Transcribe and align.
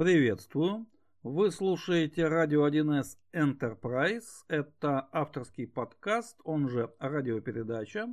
Приветствую. 0.00 0.86
Вы 1.22 1.50
слушаете 1.50 2.26
радио 2.26 2.66
1С 2.66 3.18
Enterprise. 3.34 4.46
Это 4.48 5.06
авторский 5.12 5.66
подкаст, 5.66 6.38
он 6.42 6.70
же 6.70 6.90
радиопередача. 6.98 8.08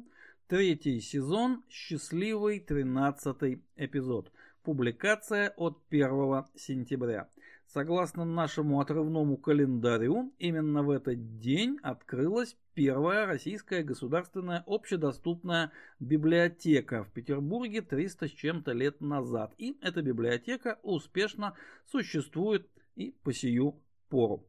Третий 0.48 1.00
сезон, 1.00 1.64
счастливый 1.70 2.60
тринадцатый 2.60 3.64
эпизод. 3.78 4.34
Публикация 4.64 5.54
от 5.56 5.82
1 5.90 6.44
сентября. 6.58 7.30
Согласно 7.68 8.26
нашему 8.26 8.82
отрывному 8.82 9.38
календарю, 9.38 10.34
именно 10.40 10.84
в 10.84 10.90
этот 10.90 11.38
день 11.38 11.80
открылась 11.84 12.58
первая 12.78 13.26
российская 13.26 13.82
государственная 13.82 14.64
общедоступная 14.68 15.72
библиотека 16.00 17.04
в 17.04 17.12
Петербурге 17.12 17.82
300 17.82 18.28
с 18.28 18.32
чем-то 18.32 18.72
лет 18.74 19.02
назад. 19.02 19.52
И 19.58 19.80
эта 19.82 20.04
библиотека 20.04 20.78
успешно 20.84 21.56
существует 21.88 22.70
и 22.96 23.16
по 23.24 23.34
сию 23.34 23.82
пору. 24.10 24.46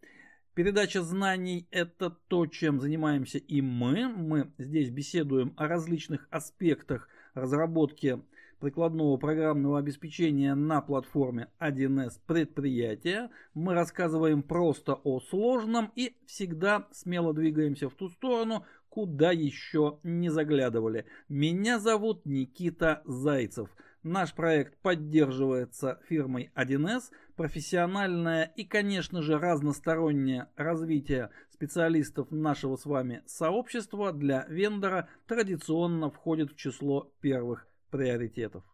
Передача 0.53 1.01
знаний– 1.01 1.69
это 1.71 2.11
то, 2.11 2.47
чем 2.47 2.81
занимаемся 2.81 3.39
и 3.39 3.63
мы. 3.63 4.09
Мы 4.09 4.53
здесь 4.59 4.91
беседуем 4.91 5.55
о 5.57 5.67
различных 5.67 6.29
аспектах 6.31 7.09
разработки 7.33 8.21
прикладного 8.59 9.17
программного 9.17 9.79
обеспечения 9.79 10.55
на 10.55 10.81
платформе 10.81 11.49
1С 11.61 12.21
предприятия. 12.27 13.31
Мы 13.55 13.75
рассказываем 13.75 14.43
просто 14.43 14.95
о 14.95 15.21
сложном 15.21 15.93
и 15.95 16.17
всегда 16.27 16.89
смело 16.91 17.33
двигаемся 17.33 17.89
в 17.89 17.95
ту 17.95 18.09
сторону, 18.09 18.65
куда 18.89 19.33
еще 19.33 19.99
не 20.03 20.29
заглядывали. 20.29 21.07
Меня 21.29 21.79
зовут 21.79 22.27
Никита 22.27 23.03
Зайцев. 23.05 23.71
Наш 24.03 24.33
проект 24.33 24.79
поддерживается 24.79 26.01
фирмой 26.09 26.51
1С. 26.55 27.11
Профессиональное 27.37 28.45
и, 28.57 28.65
конечно 28.65 29.23
же, 29.23 29.39
разностороннее 29.39 30.49
развитие 30.57 31.31
специалистов 31.51 32.31
нашего 32.31 32.77
с 32.77 32.87
вами 32.87 33.23
сообщества 33.27 34.13
для 34.13 34.47
вендора 34.49 35.09
традиционно 35.27 36.11
входит 36.11 36.53
в 36.53 36.57
число 36.57 37.13
первых 37.21 37.69
приоритетов. 37.91 38.65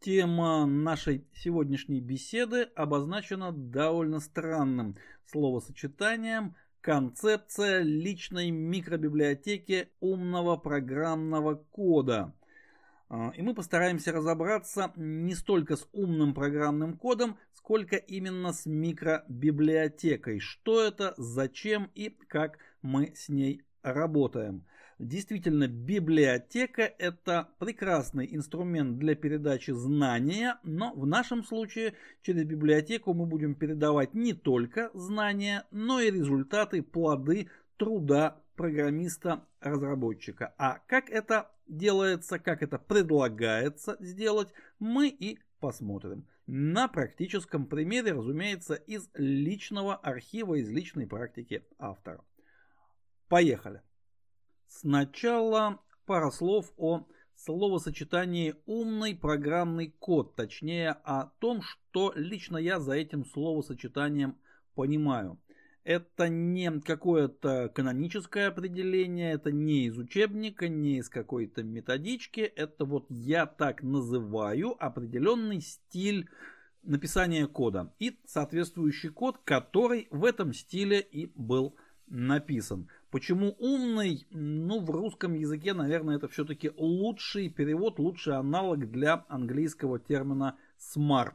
Тема 0.00 0.66
нашей 0.66 1.26
сегодняшней 1.34 2.00
беседы 2.00 2.62
обозначена 2.74 3.52
довольно 3.52 4.20
странным 4.20 4.96
словосочетанием 5.26 6.54
«концепция 6.80 7.80
личной 7.80 8.50
микробиблиотеки 8.50 9.88
умного 10.00 10.56
программного 10.56 11.54
кода». 11.54 12.34
А, 13.08 13.30
и 13.36 13.42
мы 13.42 13.54
постараемся 13.54 14.12
разобраться 14.12 14.92
не 14.96 15.34
столько 15.34 15.76
с 15.76 15.88
умным 15.92 16.34
программным 16.34 16.96
кодом, 16.96 17.38
сколько 17.52 17.96
именно 17.96 18.52
с 18.52 18.66
микробиблиотекой. 18.66 20.40
Что 20.40 20.82
это, 20.82 21.14
зачем 21.16 21.90
и 21.94 22.10
как 22.28 22.58
мы 22.82 23.14
с 23.14 23.28
ней 23.28 23.62
работаем. 23.82 24.64
Действительно, 24.98 25.68
библиотека– 25.68 26.82
это 26.98 27.50
прекрасный 27.58 28.34
инструмент 28.34 28.96
для 28.98 29.14
передачи 29.14 29.70
знания, 29.72 30.58
но 30.62 30.94
в 30.94 31.06
нашем 31.06 31.44
случае 31.44 31.92
через 32.22 32.44
библиотеку 32.44 33.12
мы 33.12 33.26
будем 33.26 33.54
передавать 33.54 34.14
не 34.14 34.32
только 34.32 34.90
знания, 34.94 35.64
но 35.70 36.00
и 36.00 36.10
результаты, 36.10 36.82
плоды 36.82 37.50
труда 37.76 38.40
программиста-разработчика. 38.56 40.54
А 40.56 40.78
как 40.86 41.10
это 41.10 41.50
делается, 41.68 42.38
как 42.38 42.62
это 42.62 42.78
предлагается 42.78 43.98
сделать, 44.00 44.48
мы 44.78 45.08
и 45.08 45.38
посмотрим. 45.60 46.26
На 46.46 46.88
практическом 46.88 47.66
примере, 47.66 48.12
разумеется, 48.12 48.74
из 48.74 49.10
личного 49.12 49.94
архива, 49.94 50.54
из 50.54 50.70
личной 50.70 51.06
практики 51.06 51.66
автора. 51.78 52.24
Поехали! 53.28 53.82
Сначала 54.68 55.80
пара 56.06 56.30
слов 56.30 56.72
о 56.76 57.06
словосочетании 57.34 58.54
«умный 58.66 59.14
программный 59.14 59.88
код», 59.88 60.34
точнее 60.34 60.90
о 61.04 61.26
том, 61.38 61.62
что 61.62 62.12
лично 62.16 62.56
я 62.56 62.80
за 62.80 62.94
этим 62.94 63.24
словосочетанием 63.24 64.36
понимаю. 64.74 65.38
Это 65.84 66.28
не 66.28 66.80
какое-то 66.80 67.70
каноническое 67.72 68.48
определение, 68.48 69.34
это 69.34 69.52
не 69.52 69.86
из 69.86 69.96
учебника, 69.96 70.68
не 70.68 70.98
из 70.98 71.08
какой-то 71.08 71.62
методички, 71.62 72.40
это 72.40 72.84
вот 72.84 73.06
я 73.08 73.46
так 73.46 73.84
называю 73.84 74.74
определенный 74.84 75.60
стиль 75.60 76.28
написания 76.82 77.46
кода 77.46 77.94
и 78.00 78.18
соответствующий 78.26 79.10
код, 79.10 79.38
который 79.44 80.08
в 80.10 80.24
этом 80.24 80.52
стиле 80.52 81.00
и 81.00 81.26
был 81.26 81.70
написан. 81.70 81.85
Почему 83.10 83.56
умный? 83.58 84.26
Ну, 84.30 84.80
в 84.80 84.90
русском 84.90 85.34
языке, 85.34 85.74
наверное, 85.74 86.16
это 86.16 86.28
все-таки 86.28 86.70
лучший 86.76 87.48
перевод, 87.48 87.98
лучший 87.98 88.36
аналог 88.36 88.90
для 88.90 89.24
английского 89.28 89.98
термина 89.98 90.56
smart. 90.78 91.34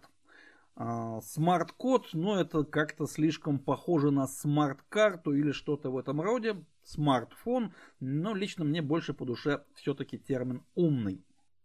Smart-код, 1.22 2.09
ну 2.13 2.35
это 2.35 2.63
как-то 2.63 3.05
слишком 3.05 3.59
похоже 3.59 4.09
на 4.09 4.25
смарт-карту 4.27 5.33
или 5.33 5.51
что-то 5.51 5.91
в 5.91 5.97
этом 5.97 6.21
роде. 6.21 6.63
Смартфон, 6.83 7.73
но 7.99 8.33
лично 8.33 8.63
мне 8.63 8.81
больше 8.81 9.13
по 9.13 9.25
душе 9.25 9.63
все-таки 9.75 10.17
термин 10.17 10.63
умный. 10.73 11.23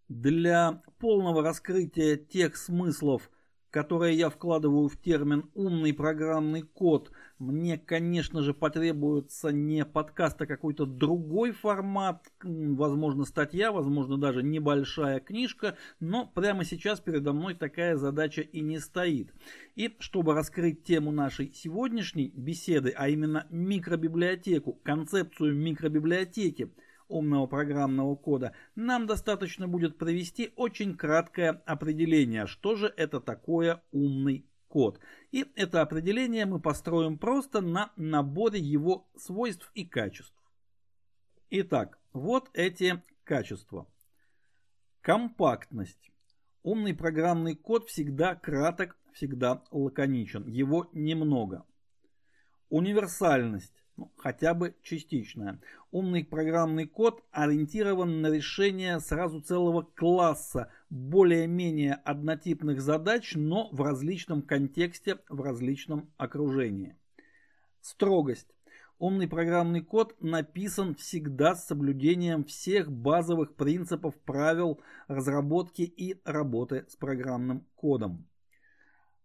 Для 0.08 0.82
полного 0.98 1.42
раскрытия 1.42 2.16
тех 2.16 2.56
смыслов, 2.56 3.30
которые 3.71 4.16
я 4.16 4.31
вкладываю 4.31 4.88
в 4.88 4.97
термин 4.97 5.50
умный 5.54 5.93
программный 5.93 6.62
код– 6.62 7.10
мне, 7.38 7.77
конечно 7.77 8.43
же, 8.43 8.54
потребуется 8.54 9.50
не 9.50 9.84
подкаст, 9.84 10.41
а 10.41 10.47
какой-то 10.47 10.87
другой 10.87 11.53
формат, 11.53 12.27
возможно, 12.43 13.27
статья, 13.27 13.72
возможно, 13.72 14.16
даже 14.16 14.43
небольшая 14.43 15.21
книжка, 15.21 15.77
но 16.00 16.27
прямо 16.27 16.65
сейчас 16.65 17.00
передо 17.00 17.34
мной 17.34 17.54
такая 17.54 17.97
задача 17.97 18.41
и 18.41 18.60
не 18.60 18.78
стоит. 18.78 19.34
И 19.75 19.94
чтобы 19.98 20.33
раскрыть 20.33 20.84
тему 20.84 21.10
нашей 21.10 21.53
сегодняшней 21.53 22.33
беседы, 22.34 22.94
а 22.97 23.10
именно 23.10 23.47
микробиблиотеку, 23.50 24.72
концепцию 24.83 25.54
микробиблиотеки, 25.54 26.72
умного 27.08 27.46
программного 27.46 28.16
кода, 28.16 28.52
нам 28.74 29.06
достаточно 29.06 29.68
будет 29.68 29.98
провести 29.98 30.52
очень 30.56 30.96
краткое 30.96 31.62
определение, 31.66 32.46
что 32.46 32.76
же 32.76 32.92
это 32.96 33.20
такое 33.20 33.82
умный 33.92 34.46
код. 34.68 35.00
И 35.32 35.46
это 35.54 35.80
определение 35.82 36.46
мы 36.46 36.60
построим 36.60 37.18
просто 37.18 37.60
на 37.60 37.92
наборе 37.96 38.60
его 38.60 39.08
свойств 39.16 39.70
и 39.74 39.84
качеств. 39.84 40.34
Итак, 41.50 41.98
вот 42.12 42.50
эти 42.54 43.02
качества. 43.24 43.86
Компактность. 45.00 46.10
Умный 46.62 46.94
программный 46.94 47.54
код 47.54 47.88
всегда 47.88 48.34
краток, 48.34 48.96
всегда 49.12 49.62
лаконичен. 49.70 50.46
Его 50.48 50.90
немного. 50.92 51.64
Универсальность 52.68 53.84
ну, 53.96 54.12
хотя 54.18 54.52
бы 54.52 54.74
частичная. 54.82 55.60
Умный 55.90 56.24
программный 56.24 56.86
код 56.86 57.24
ориентирован 57.30 58.20
на 58.20 58.28
решение 58.28 59.00
сразу 59.00 59.40
целого 59.40 59.82
класса 59.82 60.70
более-менее 60.90 61.94
однотипных 61.94 62.82
задач, 62.82 63.32
но 63.34 63.70
в 63.72 63.80
различном 63.80 64.42
контексте, 64.42 65.18
в 65.28 65.40
различном 65.40 66.10
окружении. 66.18 66.96
Строгость. 67.80 68.48
Умный 68.98 69.28
программный 69.28 69.82
код 69.82 70.16
написан 70.20 70.94
всегда 70.94 71.54
с 71.54 71.66
соблюдением 71.66 72.44
всех 72.44 72.90
базовых 72.90 73.54
принципов 73.54 74.14
правил 74.24 74.80
разработки 75.06 75.82
и 75.82 76.20
работы 76.24 76.86
с 76.88 76.96
программным 76.96 77.66
кодом. 77.74 78.26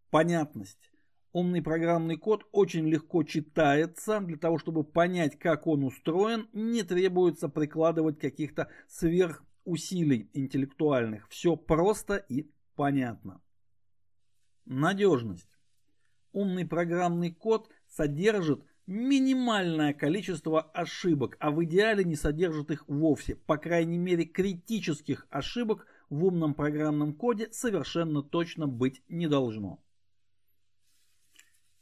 Понятность. 0.09 0.91
Умный 1.33 1.61
программный 1.61 2.17
код 2.17 2.45
очень 2.51 2.89
легко 2.89 3.23
читается. 3.23 4.19
Для 4.19 4.37
того, 4.37 4.57
чтобы 4.57 4.83
понять, 4.83 5.39
как 5.39 5.66
он 5.66 5.85
устроен, 5.85 6.49
не 6.51 6.83
требуется 6.83 7.47
прикладывать 7.47 8.19
каких-то 8.19 8.69
сверхусилий 8.89 10.29
интеллектуальных. 10.33 11.29
Все 11.29 11.55
просто 11.55 12.17
и 12.17 12.51
понятно. 12.75 13.41
Надежность. 14.66 15.47
Умный 16.33 16.66
программный 16.66 17.31
код 17.31 17.69
содержит 17.87 18.66
минимальное 18.85 19.93
количество 19.93 20.61
ошибок, 20.61 21.37
а 21.39 21.51
в 21.51 21.63
идеале 21.63 22.03
не 22.03 22.16
содержит 22.16 22.72
их 22.72 22.84
вовсе. 22.89 23.35
По 23.35 23.57
крайней 23.57 23.97
мере, 23.97 24.25
критических 24.25 25.27
ошибок 25.29 25.85
в 26.09 26.25
умном 26.25 26.53
программном 26.53 27.13
коде 27.13 27.47
совершенно 27.51 28.22
точно 28.22 28.67
быть 28.67 29.01
не 29.07 29.27
должно. 29.27 29.81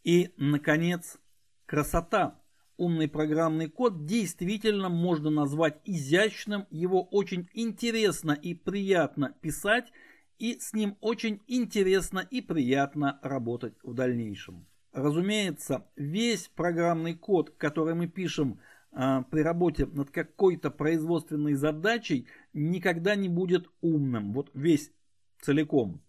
И, 0.04 0.34
наконец, 0.38 1.18
красота. 1.66 2.40
Умный 2.78 3.10
программный 3.10 3.70
код 3.70 4.06
действительно 4.06 4.88
можно 4.88 5.30
назвать 5.30 5.82
изящным, 5.84 6.66
его 6.70 7.04
очень 7.04 7.50
интересно 7.54 8.32
и 8.32 8.54
приятно 8.54 9.36
писать, 9.42 9.92
и 10.38 10.58
с 10.60 10.74
ним 10.74 10.98
очень 11.02 11.42
интересно 11.48 12.20
и 12.20 12.40
приятно 12.40 13.20
работать 13.22 13.74
в 13.84 13.94
дальнейшем. 13.94 14.66
Разумеется, 14.94 15.86
весь 15.98 16.48
программный 16.48 17.16
код, 17.16 17.52
который 17.58 17.96
мы 17.96 18.08
пишем 18.08 18.62
э, 18.92 19.24
при 19.30 19.42
работе 19.42 19.86
над 19.86 20.10
какой-то 20.10 20.72
производственной 20.72 21.56
задачей, 21.56 22.28
никогда 22.54 23.16
не 23.16 23.28
будет 23.28 23.70
умным. 23.82 24.32
Вот 24.32 24.52
весь 24.54 24.92
целиком. 25.42 26.02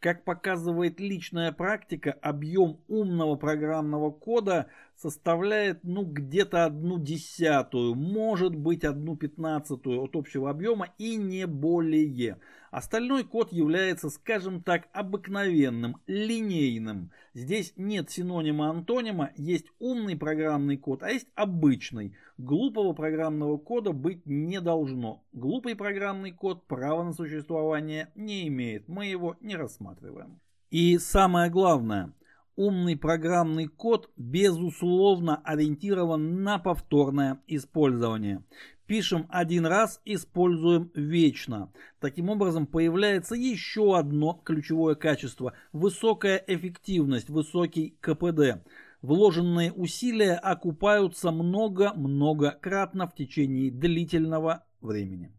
Как 0.00 0.22
показывает 0.24 1.00
личная 1.00 1.50
практика, 1.50 2.12
объем 2.22 2.80
умного 2.86 3.34
программного 3.34 4.12
кода 4.12 4.68
составляет 4.98 5.84
ну 5.84 6.04
где-то 6.04 6.64
одну 6.64 6.98
десятую, 6.98 7.94
может 7.94 8.54
быть 8.54 8.84
одну 8.84 9.16
пятнадцатую 9.16 10.02
от 10.02 10.16
общего 10.16 10.50
объема 10.50 10.88
и 10.98 11.16
не 11.16 11.46
более. 11.46 12.38
Остальной 12.70 13.24
код 13.24 13.52
является, 13.52 14.10
скажем 14.10 14.62
так, 14.62 14.88
обыкновенным, 14.92 15.96
линейным. 16.06 17.12
Здесь 17.32 17.72
нет 17.76 18.10
синонима-антонима, 18.10 19.30
есть 19.36 19.66
умный 19.78 20.16
программный 20.16 20.76
код, 20.76 21.02
а 21.02 21.10
есть 21.10 21.28
обычный. 21.34 22.16
Глупого 22.36 22.92
программного 22.92 23.56
кода 23.56 23.92
быть 23.92 24.26
не 24.26 24.60
должно. 24.60 25.24
Глупый 25.32 25.76
программный 25.76 26.32
код 26.32 26.66
права 26.66 27.04
на 27.04 27.12
существование 27.12 28.10
не 28.14 28.48
имеет, 28.48 28.88
мы 28.88 29.06
его 29.06 29.36
не 29.40 29.56
рассматриваем. 29.56 30.40
И 30.70 30.98
самое 30.98 31.50
главное, 31.50 32.12
умный 32.58 32.96
программный 32.96 33.68
код 33.68 34.10
безусловно 34.16 35.36
ориентирован 35.44 36.42
на 36.42 36.58
повторное 36.58 37.40
использование. 37.46 38.42
Пишем 38.86 39.26
один 39.28 39.64
раз, 39.64 40.00
используем 40.04 40.90
вечно. 40.94 41.72
Таким 42.00 42.30
образом 42.30 42.66
появляется 42.66 43.36
еще 43.36 43.96
одно 43.96 44.42
ключевое 44.44 44.96
качество– 44.96 45.52
высокая 45.72 46.42
эффективность, 46.48 47.30
высокий 47.30 47.96
КПД. 48.00 48.64
Вложенные 49.02 49.72
усилия 49.72 50.34
окупаются 50.34 51.30
много-много 51.30 52.58
кратно 52.60 53.06
в 53.06 53.14
течение 53.14 53.70
длительного 53.70 54.64
времени. 54.80 55.32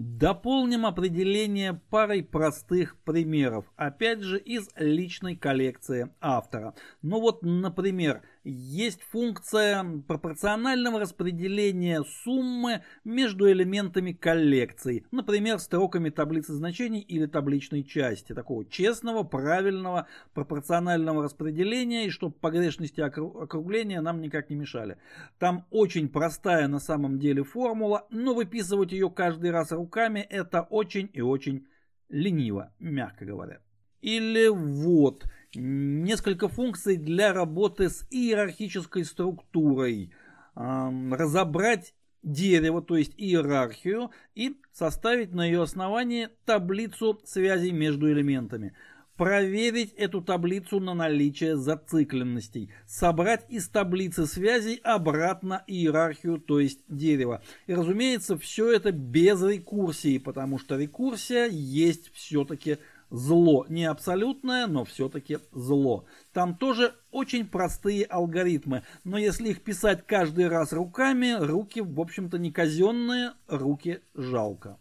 Дополним 0.00 0.86
определение 0.86 1.74
парой 1.90 2.22
простых 2.22 2.96
примеров, 2.98 3.64
опять 3.74 4.20
же 4.20 4.38
из 4.38 4.68
личной 4.76 5.34
коллекции 5.34 6.08
автора. 6.20 6.76
Ну 7.02 7.20
вот, 7.20 7.42
например, 7.42 8.22
есть 8.50 9.02
функция 9.02 9.84
пропорционального 10.06 11.00
распределения 11.00 12.02
суммы 12.24 12.82
между 13.04 13.50
элементами 13.50 14.12
коллекции, 14.12 15.04
например, 15.10 15.58
строками 15.58 16.10
таблицы 16.10 16.52
значений 16.54 17.00
или 17.00 17.26
табличной 17.26 17.84
части, 17.84 18.34
такого 18.34 18.64
честного, 18.64 19.22
правильного, 19.22 20.06
пропорционального 20.34 21.22
распределения, 21.22 22.06
и 22.06 22.10
чтобы 22.10 22.34
погрешности 22.34 23.00
округления 23.00 24.00
нам 24.00 24.20
никак 24.20 24.50
не 24.50 24.56
мешали. 24.56 24.98
Там 25.38 25.66
очень 25.70 26.08
простая 26.08 26.68
на 26.68 26.78
самом 26.78 27.18
деле 27.18 27.44
формула, 27.44 28.06
но 28.10 28.34
выписывать 28.34 28.92
ее 28.92 29.10
каждый 29.10 29.50
раз 29.50 29.72
руками 29.72 30.20
это 30.20 30.62
очень 30.62 31.10
и 31.12 31.20
очень 31.20 31.66
лениво, 32.08 32.72
мягко 32.78 33.24
говоря. 33.24 33.60
Или 34.00 34.48
вот, 34.48 35.24
несколько 35.54 36.48
функций 36.48 36.96
для 36.96 37.32
работы 37.32 37.88
с 37.88 38.06
иерархической 38.10 39.04
структурой. 39.04 40.12
Разобрать 40.54 41.94
дерево, 42.22 42.82
то 42.82 42.96
есть 42.96 43.14
иерархию, 43.16 44.10
и 44.34 44.60
составить 44.72 45.32
на 45.32 45.46
ее 45.46 45.62
основании 45.62 46.28
таблицу 46.44 47.20
связей 47.24 47.70
между 47.70 48.10
элементами. 48.10 48.74
Проверить 49.16 49.92
эту 49.94 50.20
таблицу 50.22 50.78
на 50.78 50.94
наличие 50.94 51.56
зацикленностей. 51.56 52.70
Собрать 52.86 53.44
из 53.48 53.68
таблицы 53.68 54.26
связей 54.26 54.80
обратно 54.84 55.64
иерархию, 55.66 56.38
то 56.38 56.60
есть 56.60 56.80
дерево. 56.88 57.42
И 57.66 57.74
разумеется, 57.74 58.38
все 58.38 58.70
это 58.70 58.92
без 58.92 59.42
рекурсии, 59.42 60.18
потому 60.18 60.58
что 60.58 60.76
рекурсия 60.76 61.46
есть 61.46 62.12
все-таки 62.14 62.78
зло. 63.10 63.66
Не 63.68 63.84
абсолютное, 63.84 64.66
но 64.66 64.84
все-таки 64.84 65.38
зло. 65.52 66.06
Там 66.32 66.56
тоже 66.56 66.94
очень 67.10 67.46
простые 67.46 68.04
алгоритмы, 68.04 68.84
но 69.04 69.18
если 69.18 69.50
их 69.50 69.62
писать 69.62 70.06
каждый 70.06 70.48
раз 70.48 70.72
руками, 70.72 71.36
руки, 71.38 71.80
в 71.80 72.00
общем-то, 72.00 72.38
не 72.38 72.52
казенные, 72.52 73.32
руки 73.46 74.00
жалко. 74.14 74.78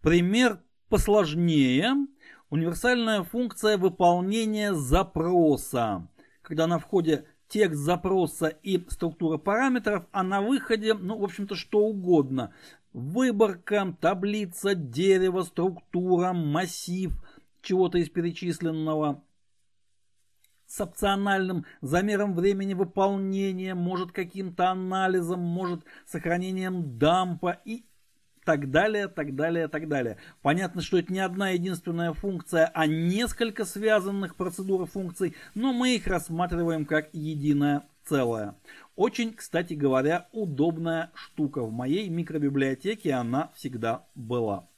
Пример 0.00 0.60
посложнее. 0.88 1.94
Универсальная 2.48 3.22
функция 3.22 3.78
выполнения 3.78 4.74
запроса. 4.74 6.08
Когда 6.42 6.66
на 6.66 6.78
входе 6.78 7.26
текст 7.50 7.80
запроса 7.80 8.48
и 8.48 8.82
структура 8.88 9.36
параметров, 9.36 10.06
а 10.12 10.22
на 10.22 10.40
выходе, 10.40 10.94
ну, 10.94 11.18
в 11.18 11.24
общем-то, 11.24 11.54
что 11.54 11.80
угодно. 11.80 12.54
Выборка, 12.92 13.96
таблица, 14.00 14.74
дерево, 14.74 15.42
структура, 15.42 16.32
массив 16.32 17.12
чего-то 17.62 17.98
из 17.98 18.08
перечисленного 18.08 19.22
с 20.66 20.80
опциональным 20.80 21.66
замером 21.80 22.34
времени 22.34 22.74
выполнения, 22.74 23.74
может 23.74 24.12
каким-то 24.12 24.70
анализом, 24.70 25.40
может 25.40 25.84
сохранением 26.06 26.96
дампа 26.98 27.60
и 27.64 27.84
так 28.44 28.70
далее, 28.70 29.08
так 29.08 29.34
далее, 29.34 29.68
так 29.68 29.88
далее. 29.88 30.18
Понятно, 30.42 30.80
что 30.80 30.98
это 30.98 31.12
не 31.12 31.20
одна 31.20 31.50
единственная 31.50 32.12
функция, 32.12 32.70
а 32.72 32.86
несколько 32.86 33.64
связанных 33.64 34.36
процедур 34.36 34.86
функций, 34.86 35.36
но 35.54 35.72
мы 35.72 35.96
их 35.96 36.06
рассматриваем 36.06 36.86
как 36.86 37.10
единое 37.12 37.88
целое. 38.10 38.56
Очень, 38.96 39.32
кстати 39.32 39.74
говоря, 39.74 40.28
удобная 40.32 41.12
штука. 41.14 41.62
В 41.62 41.72
моей 41.72 42.08
микробиблиотеке 42.08 43.12
она 43.12 43.52
всегда 43.54 44.06
была. 44.16 44.68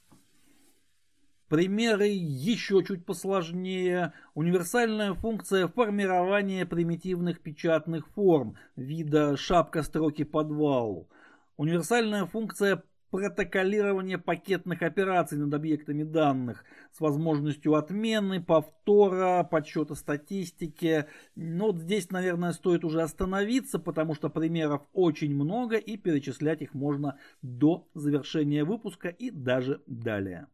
Примеры 1.49 2.07
еще 2.07 2.83
чуть 2.83 3.05
посложнее. 3.05 4.13
Универсальная 4.35 5.13
функция 5.13 5.67
формирования 5.67 6.65
примитивных 6.65 7.41
печатных 7.41 8.07
форм 8.09 8.55
вида 8.75 9.35
шапка 9.35 9.81
строки 9.83 10.23
подвал. 10.23 11.09
Универсальная 11.57 12.25
функция 12.25 12.83
протоколирование 13.13 14.17
пакетных 14.17 14.81
операций 14.81 15.37
над 15.37 15.53
объектами 15.53 16.01
данных 16.01 16.65
с 16.91 16.99
возможностью 16.99 17.75
отмены, 17.75 18.41
повтора, 18.41 19.43
подсчета 19.43 19.93
статистики. 19.93 21.05
Но 21.35 21.67
вот 21.67 21.77
здесь, 21.77 22.09
наверное, 22.09 22.53
стоит 22.53 22.83
уже 22.83 23.03
остановиться, 23.03 23.77
потому 23.77 24.15
что 24.15 24.29
примеров 24.29 24.81
очень 24.93 25.35
много 25.35 25.77
и 25.77 25.95
перечислять 25.95 26.63
их 26.63 26.73
можно 26.73 27.19
до 27.43 27.87
завершения 27.93 28.63
выпуска 28.63 29.09
и 29.09 29.29
даже 29.29 29.83
далее. 29.85 30.47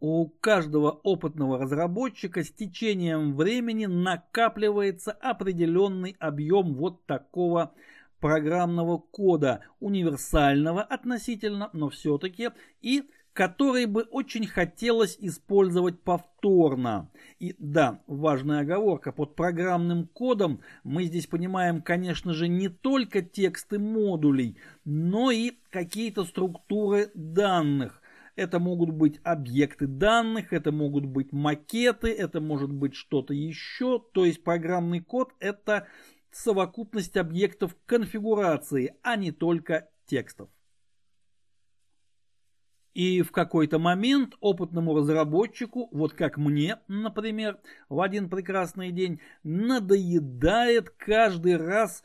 У 0.00 0.28
каждого 0.28 0.92
опытного 0.92 1.58
разработчика 1.58 2.42
с 2.42 2.50
течением 2.50 3.36
времени 3.36 3.84
накапливается 3.84 5.12
определенный 5.12 6.16
объем 6.18 6.72
вот 6.72 7.04
такого 7.04 7.74
программного 8.22 8.96
кода, 8.98 9.60
универсального 9.80 10.80
относительно, 10.80 11.68
но 11.74 11.90
все-таки, 11.90 12.50
и 12.80 13.02
который 13.32 13.86
бы 13.86 14.02
очень 14.02 14.46
хотелось 14.46 15.16
использовать 15.18 16.00
повторно. 16.02 17.10
И 17.38 17.54
да, 17.58 18.02
важная 18.06 18.60
оговорка, 18.60 19.10
под 19.10 19.34
программным 19.34 20.06
кодом 20.06 20.60
мы 20.84 21.04
здесь 21.04 21.26
понимаем, 21.26 21.82
конечно 21.82 22.32
же, 22.32 22.48
не 22.48 22.68
только 22.68 23.22
тексты 23.22 23.78
модулей, 23.78 24.56
но 24.84 25.30
и 25.30 25.52
какие-то 25.70 26.24
структуры 26.24 27.10
данных. 27.14 28.00
Это 28.34 28.58
могут 28.58 28.90
быть 28.90 29.20
объекты 29.24 29.86
данных, 29.86 30.52
это 30.52 30.72
могут 30.72 31.04
быть 31.04 31.32
макеты, 31.32 32.10
это 32.10 32.40
может 32.40 32.72
быть 32.72 32.94
что-то 32.94 33.34
еще. 33.34 34.02
То 34.12 34.24
есть 34.24 34.42
программный 34.42 35.00
код 35.00 35.34
это 35.38 35.86
совокупность 36.32 37.16
объектов 37.16 37.76
конфигурации, 37.86 38.96
а 39.02 39.16
не 39.16 39.30
только 39.32 39.88
текстов. 40.06 40.50
И 42.94 43.22
в 43.22 43.32
какой-то 43.32 43.78
момент 43.78 44.34
опытному 44.40 44.94
разработчику, 44.94 45.88
вот 45.92 46.12
как 46.12 46.36
мне, 46.36 46.78
например, 46.88 47.58
в 47.88 48.00
один 48.00 48.28
прекрасный 48.28 48.92
день, 48.92 49.20
надоедает 49.42 50.90
каждый 50.90 51.56
раз 51.56 52.02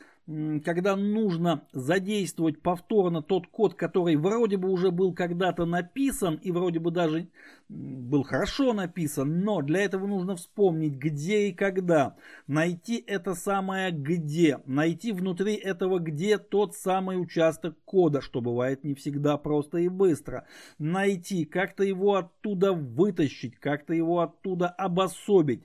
когда 0.62 0.94
нужно 0.94 1.66
задействовать 1.72 2.60
повторно 2.60 3.22
тот 3.22 3.46
код, 3.46 3.74
который 3.74 4.16
вроде 4.16 4.58
бы 4.58 4.70
уже 4.70 4.90
был 4.90 5.14
когда-то 5.14 5.64
написан 5.64 6.34
и 6.42 6.52
вроде 6.52 6.80
бы 6.80 6.90
даже 6.90 7.28
был 7.70 8.24
хорошо 8.24 8.74
написан, 8.74 9.40
но 9.40 9.62
для 9.62 9.80
этого 9.80 10.06
нужно 10.06 10.36
вспомнить, 10.36 10.94
где 10.94 11.48
и 11.48 11.52
когда, 11.52 12.16
найти 12.46 13.02
это 13.06 13.34
самое 13.34 13.90
где, 13.90 14.60
найти 14.66 15.12
внутри 15.12 15.54
этого 15.54 15.98
где 15.98 16.36
тот 16.36 16.74
самый 16.74 17.20
участок 17.20 17.76
кода, 17.86 18.20
что 18.20 18.42
бывает 18.42 18.84
не 18.84 18.94
всегда 18.94 19.38
просто 19.38 19.78
и 19.78 19.88
быстро, 19.88 20.46
найти, 20.78 21.46
как-то 21.46 21.84
его 21.84 22.16
оттуда 22.16 22.74
вытащить, 22.74 23.56
как-то 23.56 23.94
его 23.94 24.20
оттуда 24.20 24.68
обособить, 24.68 25.62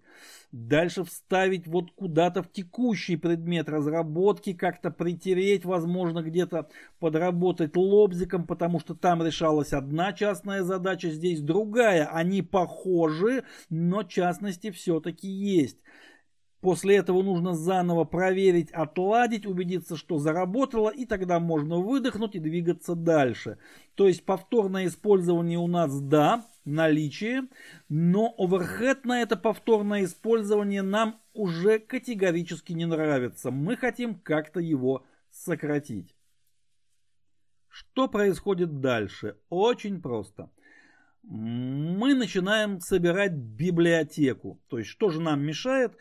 Дальше 0.54 1.04
вставить 1.04 1.66
вот 1.66 1.90
куда-то 1.96 2.44
в 2.44 2.52
текущий 2.52 3.16
предмет 3.16 3.68
разработки, 3.70 4.54
как-то 4.54 4.92
притереть, 4.92 5.66
возможно, 5.66 6.22
где-то 6.22 6.70
подработать 7.00 7.76
лобзиком, 7.76 8.46
потому 8.46 8.80
что 8.80 8.94
там 8.94 9.24
решалась 9.24 9.74
одна 9.74 10.14
частная 10.14 10.62
задача, 10.62 11.10
здесь 11.10 11.42
другая. 11.42 12.06
Они 12.06 12.44
похожи, 12.44 13.46
но 13.72 14.04
частности 14.04 14.70
все-таки 14.70 15.28
есть. 15.28 15.80
После 16.64 16.96
этого 16.96 17.22
нужно 17.24 17.56
заново 17.56 18.06
проверить, 18.06 18.72
отладить, 18.72 19.46
убедиться, 19.46 19.98
что 19.98 20.18
заработало, 20.18 20.90
и 20.90 21.06
тогда 21.06 21.42
можно 21.42 21.76
выдохнуть 21.76 22.36
и 22.36 22.40
двигаться 22.40 22.96
дальше. 22.96 23.58
То 23.96 24.08
есть 24.08 24.24
повторное 24.24 24.88
использование 24.88 25.60
у 25.60 25.68
нас, 25.68 26.00
да, 26.00 26.46
наличие, 26.64 27.50
но 27.90 28.34
оверхед 28.38 29.04
на 29.04 29.22
это 29.22 29.36
повторное 29.36 30.06
использование 30.06 30.84
нам 30.84 31.20
уже 31.34 31.80
категорически 31.80 32.72
не 32.72 32.86
нравится. 32.86 33.52
Мы 33.52 33.76
хотим 33.76 34.16
как-то 34.16 34.62
его 34.62 35.04
сократить. 35.32 36.16
Что 37.68 38.08
происходит 38.08 38.80
дальше? 38.80 39.36
Очень 39.50 40.02
просто. 40.02 40.50
Мы 41.24 42.14
начинаем 42.14 42.80
собирать 42.80 43.34
библиотеку. 43.34 44.62
То 44.70 44.78
есть 44.78 44.90
что 44.90 45.10
же 45.10 45.20
нам 45.20 45.42
мешает 45.42 45.98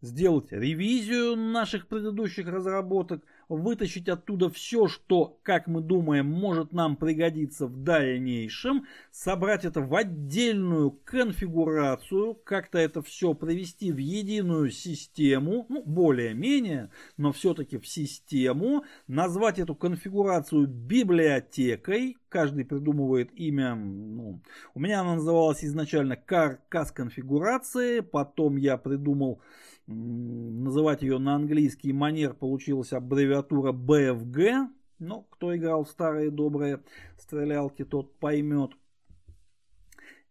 сделать 0.00 0.52
ревизию 0.52 1.36
наших 1.36 1.88
предыдущих 1.88 2.46
разработок– 2.46 3.22
вытащить 3.48 4.08
оттуда 4.08 4.50
все, 4.50 4.88
что, 4.88 5.38
как 5.42 5.66
мы 5.66 5.80
думаем, 5.80 6.26
может 6.26 6.72
нам 6.72 6.96
пригодиться 6.96 7.66
в 7.66 7.82
дальнейшем, 7.82 8.86
собрать 9.10 9.64
это 9.64 9.80
в 9.80 9.94
отдельную 9.94 10.90
конфигурацию, 10.90 12.34
как-то 12.44 12.78
это 12.78 13.02
все 13.02 13.34
привести 13.34 13.90
в 13.90 13.96
единую 13.96 14.70
систему, 14.70 15.66
ну, 15.68 15.82
более-менее, 15.82 16.90
но 17.16 17.32
все-таки 17.32 17.78
в 17.78 17.86
систему, 17.86 18.84
назвать 19.06 19.58
эту 19.58 19.74
конфигурацию 19.74 20.66
библиотекой, 20.66 22.18
каждый 22.28 22.66
придумывает 22.66 23.32
имя, 23.32 23.74
ну, 23.74 24.40
у 24.74 24.80
меня 24.80 25.00
она 25.00 25.14
называлась 25.14 25.64
изначально 25.64 26.16
каркас 26.16 26.92
конфигурации, 26.92 28.00
потом 28.00 28.56
я 28.56 28.76
придумал 28.76 29.40
называть 29.88 31.02
ее 31.02 31.18
на 31.18 31.34
английский 31.34 31.92
манер 31.92 32.34
получилась 32.34 32.92
аббревиатура 32.92 33.72
BFG. 33.72 34.68
Но 34.98 35.22
кто 35.30 35.56
играл 35.56 35.84
в 35.84 35.88
старые 35.88 36.30
добрые 36.30 36.82
стрелялки, 37.16 37.84
тот 37.84 38.18
поймет. 38.18 38.72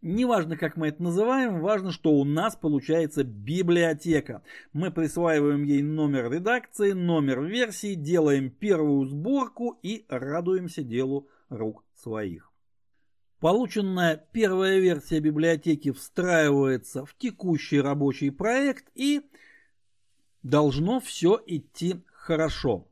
Неважно, 0.01 0.57
как 0.57 0.77
мы 0.77 0.89
это 0.89 1.01
называем, 1.01 1.59
важно, 1.59 1.91
что 1.91 2.11
у 2.11 2.23
нас 2.23 2.55
получается 2.55 3.23
библиотека. 3.23 4.43
Мы 4.71 4.91
присваиваем 4.91 5.63
ей 5.63 5.81
номер 5.81 6.31
редакции, 6.31 6.91
номер 6.91 7.41
версии, 7.41 7.95
делаем 7.95 8.51
первую 8.51 9.07
сборку 9.07 9.79
и 9.81 10.05
радуемся 10.07 10.83
делу 10.83 11.29
рук 11.49 11.83
своих. 11.95 12.51
Полученная 13.39 14.23
первая 14.31 14.79
версия 14.79 15.19
библиотеки 15.19 15.91
встраивается 15.91 17.05
в 17.05 17.15
текущий 17.15 17.81
рабочий 17.81 18.29
проект 18.29 18.89
и 18.93 19.21
должно 20.49 20.99
все 20.99 21.41
идти 21.45 22.03
хорошо. 22.13 22.87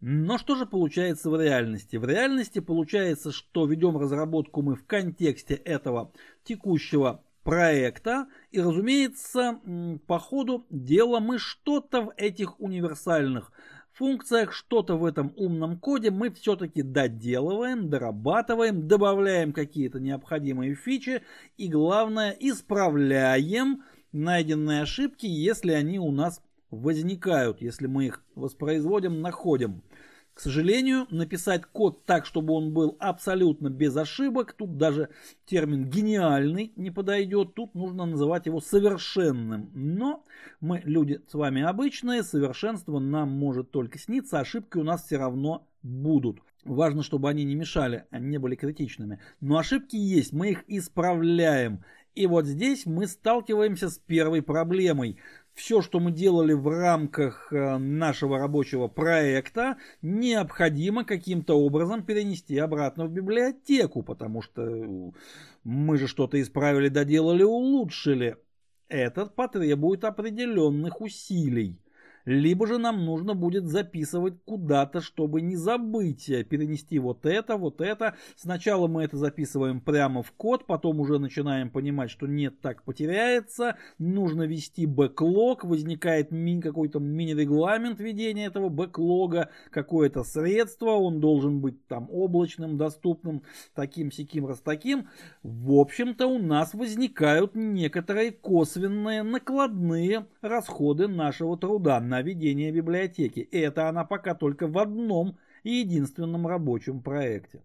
Но 0.00 0.38
что 0.38 0.54
же 0.54 0.66
получается 0.66 1.30
в 1.30 1.40
реальности? 1.40 1.96
В 1.96 2.04
реальности 2.04 2.58
получается, 2.58 3.32
что 3.32 3.66
ведем 3.66 3.96
разработку 3.96 4.62
мы 4.62 4.74
в 4.74 4.84
контексте 4.86 5.54
этого 5.54 6.12
текущего 6.44 7.22
проекта. 7.42 8.26
И, 8.50 8.60
разумеется, 8.60 9.60
по 10.06 10.18
ходу 10.18 10.66
дела 10.70 11.20
мы 11.20 11.38
что-то 11.38 12.02
в 12.02 12.12
этих 12.16 12.60
универсальных 12.60 13.52
функциях, 13.92 14.52
что-то 14.52 14.96
в 14.96 15.04
этом 15.04 15.32
умном 15.36 15.78
коде 15.78 16.10
мы 16.10 16.30
все-таки 16.30 16.82
доделываем, 16.82 17.88
дорабатываем, 17.88 18.88
добавляем 18.88 19.52
какие-то 19.52 20.00
необходимые 20.00 20.74
фичи 20.74 21.22
и, 21.56 21.68
главное, 21.68 22.36
исправляем 22.40 23.84
найденные 24.12 24.82
ошибки, 24.82 25.26
если 25.26 25.72
они 25.72 25.98
у 25.98 26.10
нас 26.10 26.42
возникают, 26.74 27.60
если 27.60 27.86
мы 27.86 28.06
их 28.06 28.22
воспроизводим, 28.34 29.20
находим. 29.20 29.82
К 30.34 30.40
сожалению, 30.40 31.06
написать 31.10 31.64
код 31.64 32.04
так, 32.04 32.26
чтобы 32.26 32.54
он 32.54 32.72
был 32.74 32.96
абсолютно 32.98 33.70
без 33.70 33.96
ошибок, 33.96 34.52
тут 34.52 34.76
даже 34.76 35.10
термин 35.46 35.88
гениальный 35.88 36.72
не 36.74 36.90
подойдет, 36.90 37.54
тут 37.54 37.76
нужно 37.76 38.04
называть 38.04 38.46
его 38.46 38.60
совершенным. 38.60 39.70
Но 39.74 40.24
мы 40.60 40.82
люди 40.84 41.20
с 41.28 41.34
вами 41.34 41.62
обычные, 41.62 42.24
совершенство 42.24 42.98
нам 42.98 43.30
может 43.30 43.70
только 43.70 43.96
сниться, 43.96 44.40
ошибки 44.40 44.76
у 44.76 44.82
нас 44.82 45.04
все 45.04 45.18
равно 45.18 45.68
будут. 45.84 46.40
Важно, 46.64 47.04
чтобы 47.04 47.28
они 47.28 47.44
не 47.44 47.54
мешали, 47.54 48.04
они 48.10 48.26
не 48.26 48.38
были 48.38 48.56
критичными. 48.56 49.20
Но 49.40 49.58
ошибки 49.58 49.94
есть, 49.94 50.32
мы 50.32 50.50
их 50.50 50.64
исправляем. 50.66 51.84
И 52.14 52.26
вот 52.26 52.46
здесь 52.46 52.86
мы 52.86 53.06
сталкиваемся 53.06 53.88
с 53.90 53.98
первой 53.98 54.40
проблемой 54.40 55.18
все, 55.54 55.82
что 55.82 56.00
мы 56.00 56.10
делали 56.10 56.52
в 56.52 56.68
рамках 56.68 57.52
э, 57.52 57.78
нашего 57.78 58.38
рабочего 58.38 58.88
проекта, 58.88 59.78
необходимо 60.02 61.04
каким-то 61.04 61.54
образом 61.54 62.04
перенести 62.04 62.58
обратно 62.58 63.06
в 63.06 63.12
библиотеку, 63.12 64.02
потому 64.02 64.42
что 64.42 65.12
мы 65.62 65.96
же 65.96 66.08
что-то 66.08 66.40
исправили, 66.42 66.88
доделали, 66.88 67.44
улучшили. 67.44 68.36
Это 68.88 69.26
потребует 69.26 70.04
определенных 70.04 71.00
усилий 71.00 71.78
либо 72.24 72.66
же 72.66 72.78
нам 72.78 73.04
нужно 73.04 73.34
будет 73.34 73.66
записывать 73.66 74.34
куда-то, 74.44 75.00
чтобы 75.00 75.40
не 75.40 75.56
забыть 75.56 76.28
э, 76.28 76.44
перенести 76.44 76.98
вот 76.98 77.26
это, 77.26 77.56
вот 77.56 77.80
это. 77.80 78.14
Сначала 78.36 78.86
мы 78.86 79.04
это 79.04 79.16
записываем 79.16 79.80
прямо 79.80 80.22
в 80.22 80.32
код, 80.32 80.66
потом 80.66 81.00
уже 81.00 81.18
начинаем 81.18 81.70
понимать, 81.70 82.10
что 82.10 82.26
нет, 82.26 82.60
так 82.60 82.82
потеряется. 82.82 83.76
Нужно 83.98 84.42
вести 84.42 84.86
бэклог, 84.86 85.64
возникает 85.64 86.30
ми- 86.30 86.60
какой-то 86.60 86.98
мини-регламент 86.98 88.00
ведения 88.00 88.46
этого 88.46 88.68
бэклога, 88.68 89.50
какое-то 89.70 90.24
средство, 90.24 90.90
он 90.90 91.20
должен 91.20 91.60
быть 91.60 91.86
там 91.86 92.08
облачным, 92.10 92.76
доступным, 92.78 93.42
таким, 93.74 94.10
сяким, 94.10 94.46
раз 94.46 94.60
таким. 94.60 95.08
В 95.42 95.72
общем-то 95.72 96.26
у 96.26 96.38
нас 96.38 96.74
возникают 96.74 97.54
некоторые 97.54 98.32
косвенные 98.32 99.22
накладные 99.22 100.26
расходы 100.40 101.08
нашего 101.08 101.58
труда 101.58 102.00
на 102.14 102.22
ведение 102.22 102.70
библиотеки. 102.70 103.40
И 103.40 103.58
это 103.58 103.88
она 103.88 104.04
пока 104.04 104.34
только 104.34 104.68
в 104.68 104.78
одном 104.78 105.36
и 105.64 105.70
единственном 105.70 106.46
рабочем 106.46 107.02
проекте. 107.02 107.62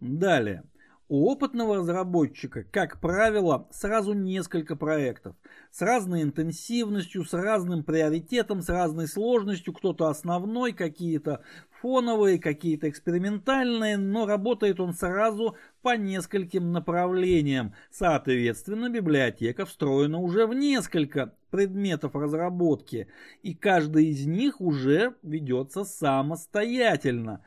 Далее. 0.00 0.64
У 1.10 1.28
опытного 1.28 1.78
разработчика, 1.78 2.62
как 2.62 3.00
правило, 3.00 3.66
сразу 3.72 4.12
несколько 4.12 4.76
проектов. 4.76 5.34
С 5.72 5.82
разной 5.82 6.22
интенсивностью, 6.22 7.24
с 7.24 7.32
разным 7.34 7.82
приоритетом, 7.82 8.62
с 8.62 8.68
разной 8.68 9.08
сложностью. 9.08 9.72
Кто-то 9.72 10.06
основной, 10.06 10.72
какие-то 10.72 11.42
фоновые, 11.80 12.38
какие-то 12.38 12.88
экспериментальные, 12.88 13.96
но 13.96 14.24
работает 14.24 14.78
он 14.78 14.94
сразу 14.94 15.56
по 15.82 15.96
нескольким 15.96 16.70
направлениям. 16.70 17.74
Соответственно, 17.90 18.88
библиотека 18.88 19.66
встроена 19.66 20.18
уже 20.20 20.46
в 20.46 20.54
несколько 20.54 21.34
предметов 21.50 22.14
разработки, 22.14 23.08
и 23.42 23.52
каждый 23.54 24.06
из 24.10 24.26
них 24.26 24.60
уже 24.60 25.16
ведется 25.24 25.82
самостоятельно. 25.82 27.40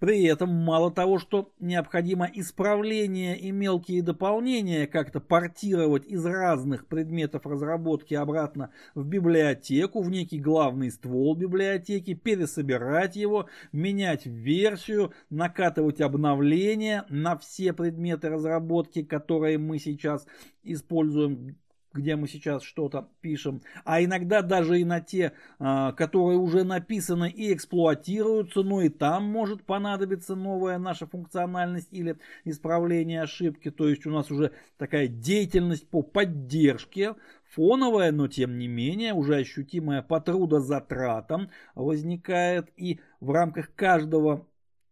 При 0.00 0.24
этом 0.24 0.48
мало 0.48 0.90
того, 0.90 1.18
что 1.18 1.52
необходимо 1.60 2.24
исправление 2.32 3.38
и 3.38 3.50
мелкие 3.50 4.02
дополнения 4.02 4.86
как-то 4.86 5.20
портировать 5.20 6.06
из 6.06 6.24
разных 6.24 6.86
предметов 6.86 7.44
разработки 7.44 8.14
обратно 8.14 8.70
в 8.94 9.04
библиотеку, 9.04 10.00
в 10.00 10.10
некий 10.10 10.40
главный 10.40 10.90
ствол 10.90 11.36
библиотеки, 11.36 12.14
пересобирать 12.14 13.14
его, 13.14 13.50
менять 13.72 14.24
версию, 14.24 15.12
накатывать 15.28 16.00
обновления 16.00 17.04
на 17.10 17.36
все 17.36 17.74
предметы 17.74 18.30
разработки, 18.30 19.02
которые 19.02 19.58
мы 19.58 19.78
сейчас 19.78 20.26
используем 20.62 21.56
где 21.92 22.16
мы 22.16 22.28
сейчас 22.28 22.62
что-то 22.62 23.08
пишем, 23.20 23.62
а 23.84 24.02
иногда 24.02 24.42
даже 24.42 24.80
и 24.80 24.84
на 24.84 25.00
те, 25.00 25.32
а, 25.58 25.92
которые 25.92 26.38
уже 26.38 26.64
написаны 26.64 27.30
и 27.30 27.52
эксплуатируются, 27.52 28.62
но 28.62 28.82
и 28.82 28.88
там 28.88 29.24
может 29.24 29.64
понадобиться 29.64 30.36
новая 30.36 30.78
наша 30.78 31.06
функциональность 31.06 31.88
или 31.90 32.16
исправление 32.44 33.22
ошибки. 33.22 33.70
То 33.70 33.88
есть 33.88 34.06
у 34.06 34.10
нас 34.10 34.30
уже 34.30 34.52
такая 34.76 35.08
деятельность 35.08 35.88
по 35.88 36.02
поддержке 36.02 37.14
фоновая, 37.54 38.12
но 38.12 38.28
тем 38.28 38.58
не 38.58 38.68
менее 38.68 39.12
уже 39.12 39.36
ощутимая 39.36 40.02
по 40.02 40.20
трудозатратам 40.20 41.50
возникает 41.74 42.68
и 42.76 43.00
в 43.20 43.30
рамках 43.30 43.74
каждого 43.74 44.46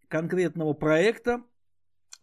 конкретного 0.09 0.73
проекта 0.73 1.43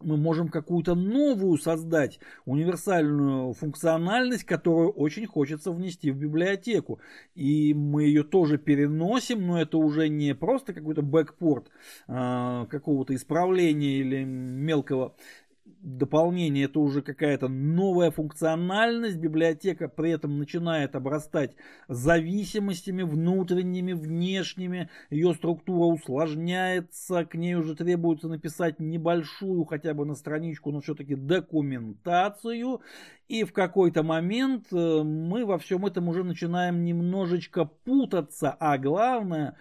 мы 0.01 0.17
можем 0.17 0.49
какую-то 0.49 0.95
новую 0.95 1.57
создать 1.57 2.19
универсальную 2.45 3.53
функциональность, 3.53 4.43
которую 4.43 4.91
очень 4.91 5.25
хочется 5.25 5.71
внести 5.71 6.11
в 6.11 6.17
библиотеку. 6.17 6.99
И 7.33 7.73
мы 7.73 8.03
ее 8.03 8.23
тоже 8.23 8.57
переносим, 8.57 9.45
но 9.47 9.61
это 9.61 9.77
уже 9.77 10.09
не 10.09 10.35
просто 10.35 10.73
какой-то 10.73 11.01
бэкпорт 11.01 11.69
э, 12.07 12.65
какого-то 12.69 13.15
исправления 13.15 13.97
или 13.99 14.23
мелкого 14.23 15.15
дополнение, 15.65 16.65
это 16.65 16.79
уже 16.79 17.01
какая-то 17.01 17.47
новая 17.47 18.11
функциональность. 18.11 19.17
Библиотека 19.17 19.87
при 19.87 20.11
этом 20.11 20.37
начинает 20.37 20.95
обрастать 20.95 21.55
зависимостями 21.87 23.03
внутренними, 23.03 23.93
внешними. 23.93 24.89
Ее 25.09 25.33
структура 25.33 25.85
усложняется, 25.85 27.25
к 27.25 27.35
ней 27.35 27.55
уже 27.55 27.75
требуется 27.75 28.27
написать 28.27 28.79
небольшую, 28.79 29.65
хотя 29.65 29.93
бы 29.93 30.05
на 30.05 30.15
страничку, 30.15 30.71
но 30.71 30.81
все-таки 30.81 31.15
документацию. 31.15 32.81
И 33.27 33.43
в 33.43 33.53
какой-то 33.53 34.03
момент 34.03 34.67
э, 34.71 35.03
мы 35.03 35.45
во 35.45 35.57
всем 35.57 35.85
этом 35.85 36.07
уже 36.09 36.23
начинаем 36.23 36.83
немножечко 36.83 37.65
путаться, 37.65 38.55
а 38.59 38.77
главное, 38.77 39.55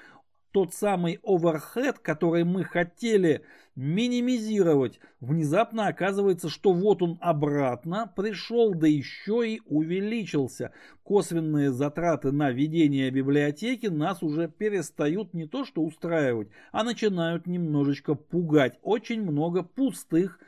тот 0.53 0.73
самый 0.73 1.19
оверхед, 1.25 1.99
который 1.99 2.45
мы 2.45 2.63
хотели 2.65 3.43
минимизировать, 3.77 5.01
внезапно 5.21 5.89
оказывается, 5.89 6.49
что 6.49 6.73
вот 6.73 7.03
он 7.03 7.19
обратно 7.21 8.13
пришел, 8.15 8.75
да 8.75 8.87
еще 8.87 9.49
и 9.49 9.63
увеличился. 9.67 10.73
Косвенные 11.03 11.71
затраты 11.71 12.33
на 12.33 12.51
ведение 12.51 13.11
библиотеки 13.11 13.87
нас 13.87 14.23
уже 14.23 14.49
перестают 14.49 15.35
не 15.35 15.47
то 15.47 15.65
что 15.65 15.83
устраивать, 15.83 16.49
а 16.73 16.85
начинают 16.85 17.47
немножечко 17.47 18.15
пугать. 18.15 18.79
Очень 18.83 19.23
много 19.23 19.63
пустых 19.63 20.39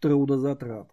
трудозатрат. 0.00 0.90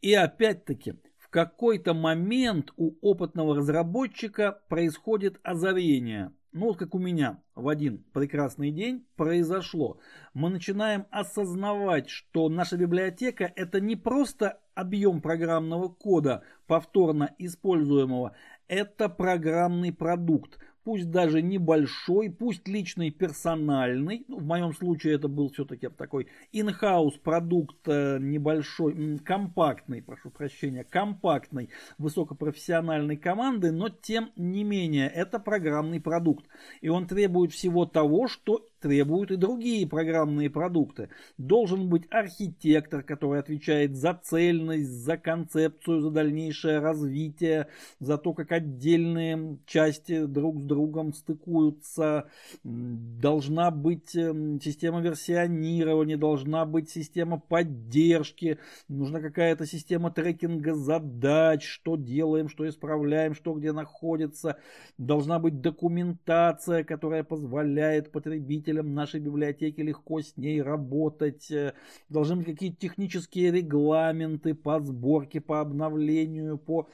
И 0.00 0.14
опять-таки, 0.14 0.94
в 1.18 1.28
какой-то 1.28 1.94
момент 1.94 2.72
у 2.76 2.94
опытного 3.00 3.56
разработчика 3.56 4.60
происходит 4.68 5.40
озарение– 5.42 6.32
ну 6.52 6.66
вот 6.66 6.78
как 6.78 6.94
у 6.94 6.98
меня 6.98 7.42
в 7.54 7.68
один 7.68 8.04
прекрасный 8.12 8.70
день 8.70 9.06
произошло. 9.16 9.98
Мы 10.34 10.50
начинаем 10.50 11.06
осознавать, 11.10 12.10
что 12.10 12.48
наша 12.48 12.76
библиотека 12.76 13.50
это 13.56 13.80
не 13.80 13.96
просто 13.96 14.60
объем 14.74 15.20
программного 15.20 15.88
кода, 15.88 16.42
повторно 16.66 17.34
используемого, 17.38 18.36
это 18.68 19.08
программный 19.08 19.92
продукт 19.92 20.58
пусть 20.84 21.10
даже 21.10 21.42
небольшой, 21.42 22.30
пусть 22.30 22.66
личный, 22.68 23.10
персональный, 23.10 24.24
ну, 24.28 24.38
в 24.38 24.44
моем 24.44 24.72
случае 24.72 25.14
это 25.14 25.28
был 25.28 25.50
все-таки 25.50 25.88
такой 25.88 26.28
in-house 26.52 27.18
продукт 27.22 27.76
э, 27.86 28.18
небольшой, 28.20 29.18
компактный, 29.18 30.02
прошу 30.02 30.30
прощения, 30.30 30.84
компактной, 30.84 31.70
высокопрофессиональной 31.98 33.16
команды, 33.16 33.72
но 33.72 33.88
тем 33.88 34.32
не 34.36 34.64
менее 34.64 35.08
это 35.08 35.38
программный 35.38 36.00
продукт, 36.00 36.46
и 36.80 36.88
он 36.88 37.06
требует 37.06 37.52
всего 37.52 37.86
того, 37.86 38.28
что 38.28 38.68
требуют 38.82 39.30
и 39.30 39.36
другие 39.36 39.86
программные 39.86 40.50
продукты. 40.50 41.08
Должен 41.38 41.88
быть 41.88 42.02
архитектор, 42.10 43.02
который 43.02 43.40
отвечает 43.40 43.96
за 43.96 44.20
цельность, 44.22 44.90
за 44.90 45.16
концепцию, 45.16 46.00
за 46.00 46.10
дальнейшее 46.10 46.80
развитие, 46.80 47.68
за 48.00 48.18
то, 48.18 48.34
как 48.34 48.52
отдельные 48.52 49.58
части 49.66 50.26
друг 50.26 50.60
с 50.60 50.64
другом 50.64 51.14
стыкуются. 51.14 52.28
Должна 52.64 53.70
быть 53.70 54.16
эм, 54.16 54.60
система 54.60 55.00
версионирования, 55.00 56.16
должна 56.16 56.66
быть 56.66 56.90
система 56.90 57.38
поддержки, 57.38 58.58
нужна 58.88 59.20
какая-то 59.20 59.64
система 59.64 60.10
трекинга 60.10 60.74
задач, 60.74 61.64
что 61.64 61.96
делаем, 61.96 62.48
что 62.48 62.68
исправляем, 62.68 63.34
что 63.34 63.54
где 63.54 63.72
находится. 63.72 64.56
Должна 64.98 65.38
быть 65.38 65.60
документация, 65.60 66.82
которая 66.82 67.22
позволяет 67.22 68.10
потребителям 68.10 68.71
пользователям 68.72 68.94
нашей 68.94 69.20
библиотеки 69.20 69.80
легко 69.80 70.20
с 70.20 70.36
ней 70.36 70.62
работать. 70.62 71.50
Э, 71.50 71.74
должны 72.08 72.36
быть 72.36 72.46
какие-то 72.46 72.80
технические 72.80 73.52
регламенты 73.52 74.54
по 74.54 74.80
сборке, 74.80 75.40
по 75.40 75.60
обновлению, 75.60 76.58
по 76.58 76.88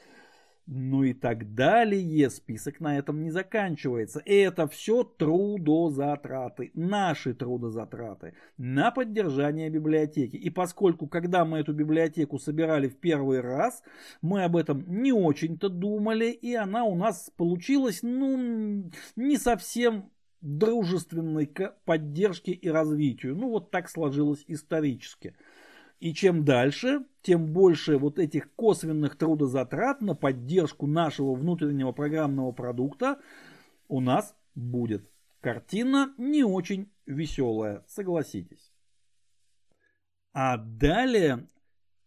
ну 0.71 1.03
и 1.03 1.15
так 1.15 1.55
далее. 1.55 2.29
Список 2.29 2.81
на 2.81 2.99
этом 2.99 3.23
не 3.23 3.31
заканчивается. 3.31 4.21
Это 4.27 4.67
все 4.67 5.03
трудозатраты, 5.03 6.71
наши 6.75 7.33
трудозатраты 7.33 8.35
на 8.59 8.91
поддержание 8.91 9.71
библиотеки. 9.71 10.37
И 10.37 10.51
поскольку, 10.51 11.07
когда 11.07 11.47
мы 11.47 11.61
эту 11.61 11.73
библиотеку 11.73 12.39
собирали 12.39 12.89
в 12.89 12.99
первый 12.99 13.41
раз, 13.41 13.83
мы 14.21 14.45
об 14.45 14.57
этом 14.57 14.85
не 14.87 15.13
очень-то 15.13 15.71
думали, 15.71 16.27
и 16.27 16.55
она 16.55 16.85
у 16.85 16.95
нас 16.95 17.31
получилась, 17.37 18.01
ну, 18.03 18.91
не 19.17 19.39
совсем 19.39 20.11
дружественной 20.41 21.51
поддержке 21.85 22.53
и 22.53 22.69
развитию. 22.69 23.37
Ну 23.37 23.51
вот 23.51 23.71
так 23.71 23.89
сложилось 23.89 24.45
исторически. 24.47 25.35
И 26.01 26.15
чем 26.15 26.45
дальше, 26.45 27.05
тем 27.23 27.53
больше 27.53 27.99
вот 27.99 28.19
этих 28.19 28.53
косвенных 28.55 29.17
трудозатрат 29.17 30.01
на 30.01 30.15
поддержку 30.15 30.87
нашего 30.87 31.35
внутреннего 31.35 31.93
программного 31.93 32.53
продукта 32.53 33.19
у 33.89 34.01
нас 34.01 34.37
будет. 34.55 35.11
Картина 35.41 36.15
не 36.17 36.45
очень 36.45 36.91
веселая, 37.07 37.85
согласитесь. 37.89 38.73
А 40.33 40.57
далее 40.57 41.49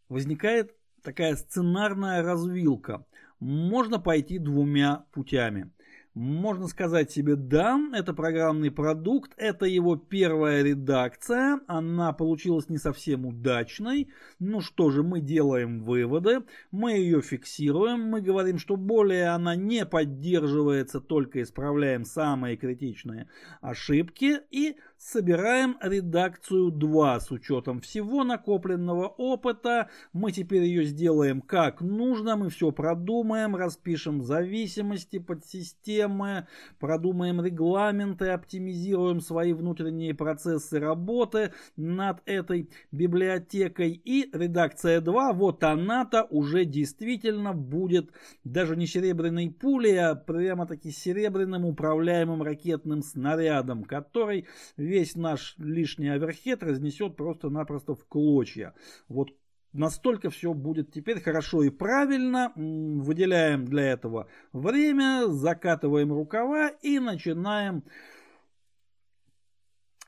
возникает 0.08 0.74
такая 1.02 1.36
сценарная 1.36 2.22
развилка. 2.22 3.06
Можно 3.39 4.00
пойти 4.00 4.38
двумя 4.38 5.06
путями. 5.12 5.72
Можно 6.13 6.67
сказать 6.67 7.10
себе, 7.10 7.38
да, 7.38 7.80
это 7.93 8.13
программный 8.13 8.69
продукт, 8.69 9.32
это 9.38 9.65
его 9.65 9.95
первая 9.95 10.62
редакция, 10.62 11.62
она 11.67 12.12
получилась 12.12 12.67
не 12.67 12.78
совсем 12.78 13.26
удачной. 13.26 14.10
Ну 14.38 14.60
что 14.60 14.89
же, 14.89 15.04
мы 15.04 15.21
делаем 15.21 15.82
выводы, 15.82 16.43
мы 16.69 16.91
ее 16.97 17.21
фиксируем, 17.21 18.02
мы 18.02 18.19
говорим, 18.19 18.58
что 18.58 18.76
более 18.76 19.30
она 19.30 19.56
не 19.56 19.86
поддерживается, 19.86 21.00
только 21.00 21.41
исправляем 21.41 22.04
самые 22.04 22.58
критичные 22.58 23.30
ошибки 23.62 24.41
и 24.52 24.76
собираем 25.01 25.77
редакцию 25.81 26.69
2 26.69 27.19
с 27.19 27.31
учетом 27.31 27.81
всего 27.81 28.23
накопленного 28.23 29.07
опыта. 29.07 29.89
Мы 30.13 30.31
теперь 30.31 30.63
ее 30.63 30.85
сделаем 30.85 31.41
как 31.41 31.81
нужно, 31.81 32.37
мы 32.37 32.49
все 32.49 32.71
продумаем, 32.71 33.55
распишем 33.55 34.21
зависимости, 34.21 35.17
подсистемы, 35.17 36.47
продумаем 36.79 37.43
регламенты, 37.43 38.27
оптимизируем 38.29 39.21
свои 39.21 39.53
внутренние 39.53 40.13
процессы 40.13 40.79
работы 40.79 41.51
над 41.75 42.21
этой 42.25 42.69
библиотекой. 42.91 43.93
И 44.05 44.29
редакция 44.31 45.01
2, 45.01 45.33
вот 45.33 45.63
она-то 45.63 46.27
уже 46.29 46.63
действительно 46.63 47.53
будет 47.53 48.11
даже 48.43 48.75
не 48.75 48.85
серебряной 48.85 49.49
пулей, 49.49 49.97
а 49.97 50.13
прямо-таки 50.13 50.91
серебряным 50.91 51.65
управляемым 51.65 52.43
ракетным 52.43 53.01
снарядом, 53.01 53.83
который 53.83 54.47
весь 54.91 55.15
наш 55.15 55.56
лишний 55.58 56.10
оверхед 56.10 56.63
разнесет 56.63 57.15
просто-напросто 57.15 57.95
в 57.95 58.06
клочья. 58.06 58.73
Вот 59.08 59.30
настолько 59.71 60.30
все 60.30 60.54
будет 60.54 60.91
теперь 60.91 61.21
хорошо 61.21 61.63
и 61.63 61.69
правильно. 61.69 62.51
Выделяем 62.56 63.65
для 63.65 63.84
этого 63.93 64.27
время, 64.51 65.27
закатываем 65.27 66.12
рукава 66.12 66.67
и 66.67 66.99
начинаем 66.99 67.84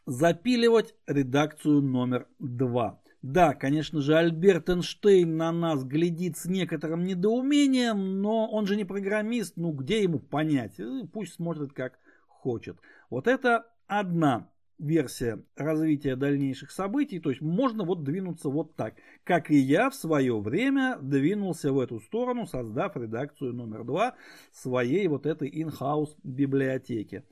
запиливать 0.06 0.96
редакцию 1.08 1.82
номер 1.82 2.28
два. 2.39 3.02
Да, 3.22 3.54
конечно 3.54 4.02
же, 4.02 4.17
Альберт 4.17 4.69
Эйнштейн 4.69 5.38
на 5.38 5.54
нас 5.54 5.86
глядит 5.86 6.36
с 6.36 6.43
некоторым 6.43 7.06
недоумением, 7.06 8.22
но 8.22 8.50
он 8.52 8.67
же 8.67 8.76
не 8.76 8.84
программист, 8.84 9.54
ну 9.56 9.72
где 9.72 10.04
ему 10.04 10.19
понять? 10.19 10.76
Пусть 11.13 11.36
смотрит 11.36 11.72
как 11.72 12.00
хочет. 12.28 12.76
Вот 13.10 13.30
это 13.30 13.65
одна 13.88 14.50
версия 14.84 15.43
развития 15.56 16.15
дальнейших 16.15 16.72
событий, 16.72 17.19
то 17.19 17.30
есть 17.30 17.41
можно 17.41 17.84
вот 17.84 18.04
двинуться 18.04 18.50
вот 18.50 18.76
так, 18.76 18.96
как 19.24 19.50
и 19.50 19.56
я 19.56 19.89
в 19.89 19.96
свое 19.96 20.39
время 20.39 20.98
двинулся 21.02 21.72
в 21.72 21.80
эту 21.80 22.00
сторону, 22.00 22.46
создав 22.46 22.96
редакцию 22.98 23.54
номер 23.54 23.84
два 23.84 24.15
своей 24.52 25.08
вот 25.08 25.26
этой 25.26 25.50
in-house 25.50 26.15
библиотеки. 26.24 27.24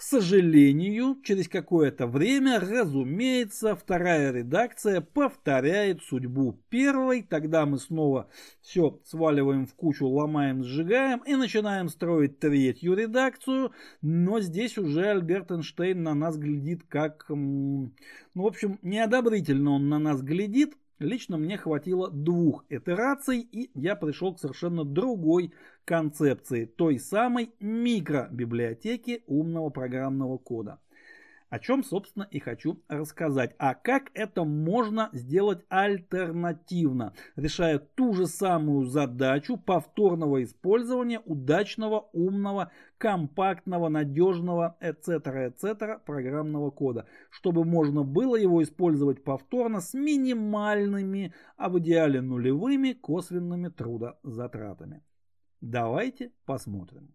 К 0.00 0.02
сожалению, 0.02 1.18
через 1.22 1.46
какое-то 1.46 2.06
время, 2.06 2.58
разумеется, 2.58 3.76
вторая 3.76 4.32
редакция 4.32 5.02
повторяет 5.02 6.02
судьбу 6.02 6.58
первой. 6.70 7.22
Тогда 7.22 7.66
мы 7.66 7.78
снова 7.78 8.30
все 8.62 8.98
сваливаем 9.04 9.66
в 9.66 9.74
кучу, 9.74 10.08
ломаем, 10.08 10.64
сжигаем 10.64 11.18
и 11.26 11.34
начинаем 11.34 11.90
строить 11.90 12.38
третью 12.38 12.94
редакцию. 12.94 13.72
Но 14.00 14.40
здесь 14.40 14.78
уже 14.78 15.04
Альберт 15.04 15.50
Эйнштейн 15.50 16.02
на 16.02 16.14
нас 16.14 16.38
глядит 16.38 16.82
как... 16.88 17.26
Ну, 17.28 17.92
в 18.34 18.46
общем, 18.46 18.78
неодобрительно 18.80 19.72
он 19.72 19.90
на 19.90 19.98
нас 19.98 20.22
глядит. 20.22 20.78
Лично 21.00 21.38
мне 21.38 21.56
хватило 21.56 22.10
двух 22.10 22.66
итераций, 22.68 23.40
и 23.40 23.70
я 23.74 23.96
пришел 23.96 24.34
к 24.34 24.38
совершенно 24.38 24.84
другой 24.84 25.54
концепции, 25.86 26.66
той 26.66 26.98
самой 26.98 27.52
микробиблиотеки 27.58 29.24
умного 29.26 29.70
программного 29.70 30.36
кода 30.36 30.78
о 31.50 31.58
чем, 31.58 31.82
собственно, 31.82 32.26
и 32.30 32.38
хочу 32.38 32.80
рассказать. 32.88 33.54
А 33.58 33.74
как 33.74 34.10
это 34.14 34.44
можно 34.44 35.10
сделать 35.12 35.64
альтернативно, 35.68 37.12
решая 37.34 37.80
ту 37.80 38.14
же 38.14 38.26
самую 38.26 38.86
задачу 38.86 39.56
повторного 39.56 40.42
использования 40.44 41.20
удачного, 41.24 42.08
умного, 42.12 42.70
компактного, 42.98 43.88
надежного, 43.88 44.76
etc., 44.80 45.52
etc. 45.52 45.98
программного 46.06 46.70
кода, 46.70 47.06
чтобы 47.30 47.64
можно 47.64 48.04
было 48.04 48.36
его 48.36 48.62
использовать 48.62 49.24
повторно 49.24 49.80
с 49.80 49.92
минимальными, 49.92 51.34
а 51.56 51.68
в 51.68 51.80
идеале 51.80 52.20
нулевыми 52.20 52.92
косвенными 52.92 53.68
трудозатратами. 53.68 55.02
Давайте 55.60 56.32
посмотрим. 56.46 57.12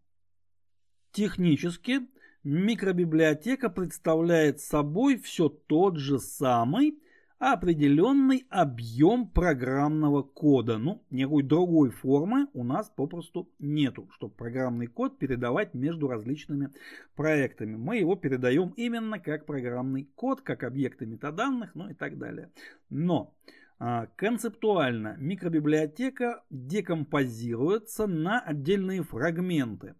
Технически 1.13 2.01
Микробиблиотека 2.45 3.71
представляет 3.71 4.59
собой 4.59 5.17
все 5.17 5.49
тот 5.49 5.97
же 5.97 6.19
самый 6.19 6.99
определенный 7.39 8.45
объем 8.51 9.27
программного 9.27 10.21
кода. 10.21 10.77
Ну, 10.77 11.03
никакой 11.09 11.41
другой 11.41 11.89
формы 11.89 12.45
у 12.53 12.63
нас 12.63 12.91
попросту 12.95 13.49
нету, 13.57 14.07
чтобы 14.13 14.35
программный 14.35 14.85
код 14.85 15.17
передавать 15.17 15.73
между 15.73 16.07
различными 16.07 16.69
проектами. 17.15 17.77
Мы 17.77 17.97
его 17.97 18.15
передаем 18.15 18.75
именно 18.77 19.17
как 19.17 19.47
программный 19.47 20.07
код, 20.13 20.41
как 20.41 20.63
объекты 20.63 21.07
метаданных, 21.07 21.73
ну 21.73 21.89
и 21.89 21.95
так 21.95 22.19
далее. 22.19 22.51
Но 22.91 23.33
а, 23.79 24.05
концептуально 24.15 25.15
микробиблиотека 25.17 26.43
декомпозируется 26.51 28.05
на 28.05 28.39
отдельные 28.39 29.01
фрагменты. 29.01 29.95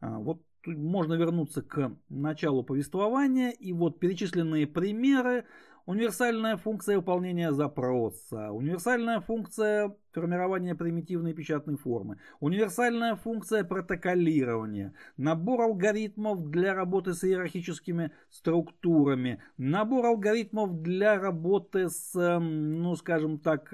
А, 0.00 0.18
можно 0.66 1.14
вернуться 1.14 1.62
к 1.62 1.92
началу 2.08 2.62
повествования. 2.62 3.50
И 3.50 3.72
вот 3.72 3.98
перечисленные 4.00 4.66
примеры. 4.66 5.44
Универсальная 5.86 6.56
функция 6.56 6.96
выполнения 6.96 7.52
запроса, 7.52 8.52
универсальная 8.52 9.20
функция 9.20 9.94
формирования 10.12 10.74
примитивной 10.74 11.34
печатной 11.34 11.76
формы, 11.76 12.18
универсальная 12.40 13.16
функция 13.16 13.64
протоколирования, 13.64 14.94
набор 15.18 15.60
алгоритмов 15.60 16.48
для 16.48 16.72
работы 16.72 17.12
с 17.12 17.22
иерархическими 17.22 18.12
структурами, 18.30 19.42
набор 19.58 20.06
алгоритмов 20.06 20.80
для 20.80 21.20
работы 21.20 21.90
с, 21.90 22.14
ну 22.14 22.96
скажем 22.96 23.38
так, 23.38 23.70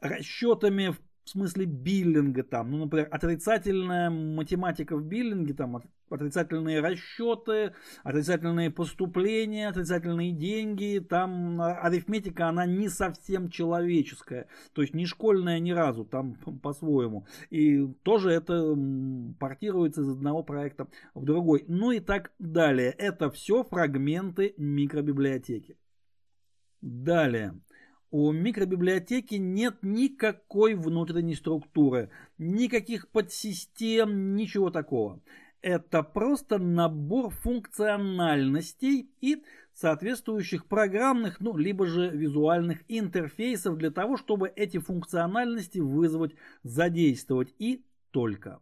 расчетами 0.00 0.88
в 0.92 1.00
в 1.24 1.30
смысле 1.30 1.66
биллинга 1.66 2.42
там, 2.42 2.70
ну, 2.70 2.78
например, 2.78 3.08
отрицательная 3.10 4.10
математика 4.10 4.96
в 4.96 5.04
биллинге, 5.04 5.54
там, 5.54 5.82
отрицательные 6.10 6.80
расчеты, 6.80 7.74
отрицательные 8.02 8.70
поступления, 8.70 9.68
отрицательные 9.68 10.32
деньги, 10.32 10.98
там 10.98 11.60
арифметика, 11.60 12.48
она 12.48 12.66
не 12.66 12.88
совсем 12.88 13.50
человеческая, 13.50 14.48
то 14.72 14.82
есть 14.82 14.94
не 14.94 15.06
школьная 15.06 15.60
ни 15.60 15.70
разу, 15.70 16.04
там 16.04 16.34
по-своему. 16.62 17.26
И 17.50 17.86
тоже 18.02 18.30
это 18.30 18.76
портируется 19.38 20.02
из 20.02 20.08
одного 20.08 20.42
проекта 20.42 20.88
в 21.14 21.24
другой. 21.24 21.64
Ну 21.68 21.92
и 21.92 22.00
так 22.00 22.32
далее. 22.38 22.90
Это 22.90 23.30
все 23.30 23.62
фрагменты 23.62 24.54
микробиблиотеки. 24.56 25.78
Далее. 26.80 27.54
У 28.12 28.30
микробиблиотеки 28.30 29.36
нет 29.36 29.78
никакой 29.80 30.74
внутренней 30.74 31.34
структуры, 31.34 32.10
никаких 32.36 33.08
подсистем, 33.08 34.36
ничего 34.36 34.70
такого. 34.70 35.22
Это 35.62 36.02
просто 36.02 36.58
набор 36.58 37.30
функциональностей 37.30 39.08
и 39.22 39.42
соответствующих 39.72 40.66
программных, 40.66 41.40
ну, 41.40 41.56
либо 41.56 41.86
же 41.86 42.10
визуальных 42.10 42.80
интерфейсов 42.88 43.78
для 43.78 43.90
того, 43.90 44.18
чтобы 44.18 44.52
эти 44.54 44.76
функциональности 44.76 45.78
вызвать, 45.78 46.34
задействовать 46.62 47.54
и 47.58 47.82
только. 48.10 48.60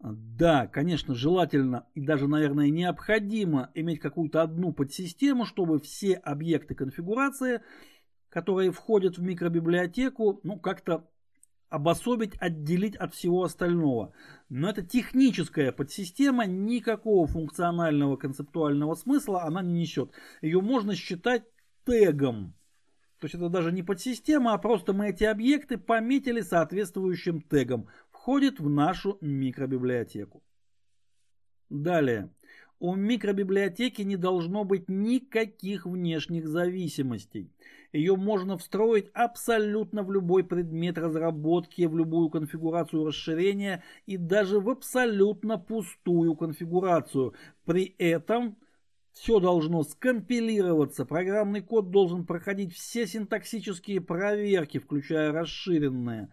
Да, 0.00 0.66
конечно, 0.66 1.14
желательно 1.14 1.86
и 1.94 2.02
даже, 2.02 2.28
наверное, 2.28 2.68
необходимо 2.68 3.70
иметь 3.72 4.00
какую-то 4.00 4.42
одну 4.42 4.74
подсистему, 4.74 5.46
чтобы 5.46 5.80
все 5.80 6.12
объекты 6.12 6.74
конфигурации– 6.74 7.62
которые 8.28 8.70
входят 8.70 9.18
в 9.18 9.22
микробиблиотеку, 9.22 10.40
ну, 10.42 10.58
как-то 10.58 11.08
обособить, 11.68 12.36
отделить 12.40 12.96
от 12.96 13.14
всего 13.14 13.42
остального. 13.42 14.12
Но 14.48 14.70
это 14.70 14.82
техническая 14.82 15.72
подсистема, 15.72 16.46
никакого 16.46 17.26
функционального 17.26 18.16
концептуального 18.16 18.94
смысла 18.94 19.42
она 19.42 19.62
не 19.62 19.80
несет. 19.80 20.12
Ее 20.42 20.60
можно 20.60 20.94
считать 20.94 21.44
тегом. 21.84 22.54
То 23.18 23.24
есть 23.24 23.34
это 23.34 23.48
даже 23.48 23.72
не 23.72 23.82
подсистема, 23.82 24.52
а 24.52 24.58
просто 24.58 24.92
мы 24.92 25.08
эти 25.08 25.24
объекты 25.24 25.78
пометили 25.78 26.42
соответствующим 26.42 27.40
тегом. 27.40 27.88
Входит 28.10 28.60
в 28.60 28.68
нашу 28.68 29.18
микробиблиотеку. 29.20 30.42
Далее. 31.70 32.30
У 32.78 32.94
микробиблиотеки 32.94 34.02
не 34.02 34.16
должно 34.16 34.64
быть 34.64 34.88
никаких 34.88 35.86
внешних 35.86 36.46
зависимостей. 36.46 37.50
Ее 37.92 38.16
можно 38.16 38.58
встроить 38.58 39.08
абсолютно 39.14 40.02
в 40.02 40.12
любой 40.12 40.44
предмет 40.44 40.98
разработки, 40.98 41.86
в 41.86 41.96
любую 41.96 42.28
конфигурацию 42.28 43.06
расширения 43.06 43.82
и 44.04 44.18
даже 44.18 44.60
в 44.60 44.68
абсолютно 44.68 45.56
пустую 45.56 46.34
конфигурацию. 46.36 47.32
При 47.64 47.94
этом 47.96 48.58
все 49.12 49.40
должно 49.40 49.82
скомпилироваться, 49.82 51.06
программный 51.06 51.62
код 51.62 51.90
должен 51.90 52.26
проходить 52.26 52.74
все 52.74 53.06
синтаксические 53.06 54.02
проверки, 54.02 54.78
включая 54.78 55.32
расширенные 55.32 56.28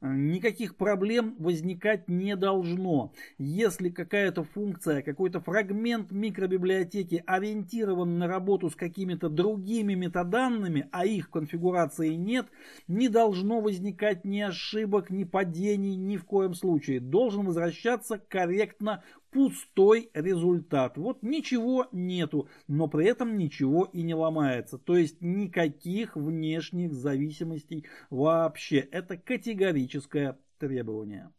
никаких 0.00 0.76
проблем 0.76 1.34
возникать 1.38 2.08
не 2.08 2.36
должно. 2.36 3.12
Если 3.38 3.88
какая-то 3.88 4.44
функция, 4.44 5.02
какой-то 5.02 5.40
фрагмент 5.40 6.10
микробиблиотеки 6.10 7.22
ориентирован 7.26 8.18
на 8.18 8.26
работу 8.28 8.70
с 8.70 8.76
какими-то 8.76 9.28
другими 9.28 9.94
метаданными, 9.94 10.88
а 10.92 11.04
их 11.04 11.30
конфигурации 11.30 12.14
нет, 12.14 12.46
не 12.86 13.08
должно 13.08 13.60
возникать 13.60 14.24
ни 14.24 14.40
ошибок, 14.40 15.10
ни 15.10 15.24
падений, 15.24 15.96
ни 15.96 16.16
в 16.16 16.24
коем 16.24 16.54
случае. 16.54 17.00
Должен 17.00 17.46
возвращаться 17.46 18.18
корректно 18.18 19.02
пустой 19.30 20.10
результат. 20.14 20.96
Вот 20.96 21.22
ничего 21.22 21.86
нету, 21.92 22.48
но 22.66 22.88
при 22.88 23.06
этом 23.06 23.36
ничего 23.36 23.84
и 23.84 24.02
не 24.02 24.14
ломается. 24.14 24.78
То 24.78 24.96
есть 24.96 25.20
никаких 25.20 26.16
внешних 26.16 26.92
зависимостей 26.92 27.86
вообще. 28.10 28.78
Это 28.78 29.16
категорическое 29.16 30.38
требование. 30.58 31.30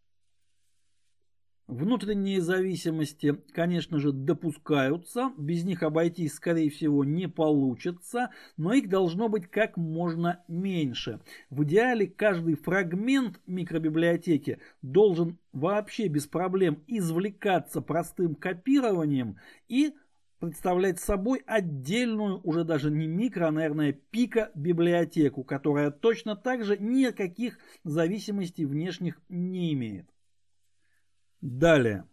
Внутренние 1.70 2.42
зависимости, 2.42 3.40
конечно 3.54 4.00
же, 4.00 4.12
допускаются, 4.12 5.32
без 5.38 5.64
них 5.64 5.84
обойтись, 5.84 6.34
скорее 6.34 6.72
всего, 6.72 7.06
не 7.06 7.30
получится, 7.30 8.32
но 8.58 8.74
их 8.74 8.90
должно 8.90 9.30
быть 9.30 9.46
как 9.52 9.78
можно 9.78 10.44
меньше. 10.48 11.20
В 11.52 11.64
идеале 11.66 12.08
каждый 12.08 12.56
фрагмент 12.56 13.40
микробиблиотеки 13.46 14.58
должен 14.82 15.38
вообще 15.54 16.08
без 16.08 16.26
проблем 16.26 16.84
извлекаться 16.88 17.82
простым 17.82 18.34
копированием 18.34 19.38
и 19.68 19.94
представлять 20.40 21.00
собой 21.00 21.44
отдельную, 21.46 22.42
уже 22.44 22.64
даже 22.64 22.90
не 22.90 23.06
микро, 23.06 23.46
а, 23.46 23.52
наверное, 23.52 23.94
пика 23.94 24.50
библиотеку, 24.56 25.44
которая 25.44 25.92
точно 25.92 26.36
так 26.36 26.66
же 26.66 26.80
никаких 26.80 27.60
зависимостей 27.84 28.66
внешних 28.66 29.22
не 29.30 29.72
имеет. 29.74 30.10
Далее. 31.42 32.04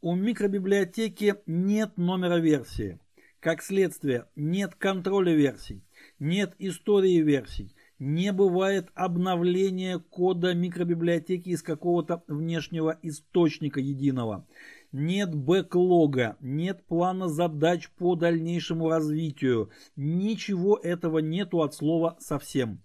У 0.00 0.16
микробиблиотеки 0.16 1.36
нет 1.46 1.96
номера 1.96 2.38
версии. 2.38 2.98
Как 3.38 3.62
следствие, 3.62 4.26
нет 4.34 4.74
контроля 4.74 5.32
версий, 5.32 5.84
нет 6.18 6.56
истории 6.58 7.20
версий, 7.20 7.76
не 8.00 8.32
бывает 8.32 8.88
обновления 8.94 10.00
кода 10.00 10.52
микробиблиотеки 10.52 11.50
из 11.50 11.62
какого-то 11.62 12.24
внешнего 12.26 12.98
источника 13.02 13.78
единого. 13.78 14.48
Нет 14.90 15.32
бэклога, 15.32 16.36
нет 16.40 16.84
плана 16.86 17.28
задач 17.28 17.88
по 17.90 18.16
дальнейшему 18.16 18.88
развитию. 18.88 19.70
Ничего 19.94 20.76
этого 20.76 21.18
нету 21.18 21.62
от 21.62 21.72
слова 21.72 22.16
совсем. 22.18 22.80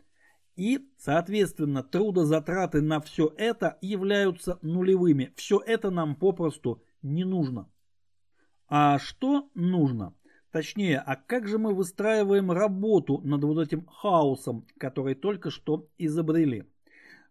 И, 0.55 0.89
соответственно, 0.97 1.83
трудозатраты 1.83 2.81
на 2.81 2.99
все 2.99 3.33
это 3.37 3.77
являются 3.81 4.59
нулевыми. 4.61 5.33
Все 5.35 5.59
это 5.65 5.89
нам 5.89 6.15
попросту 6.15 6.83
не 7.01 7.23
нужно. 7.23 7.69
А 8.67 8.99
что 8.99 9.49
нужно? 9.53 10.13
Точнее, 10.51 10.99
а 10.99 11.15
как 11.15 11.47
же 11.47 11.57
мы 11.57 11.73
выстраиваем 11.73 12.51
работу 12.51 13.21
над 13.23 13.43
вот 13.43 13.65
этим 13.65 13.85
хаосом, 13.85 14.67
который 14.77 15.15
только 15.15 15.49
что 15.49 15.87
изобрели? 15.97 16.65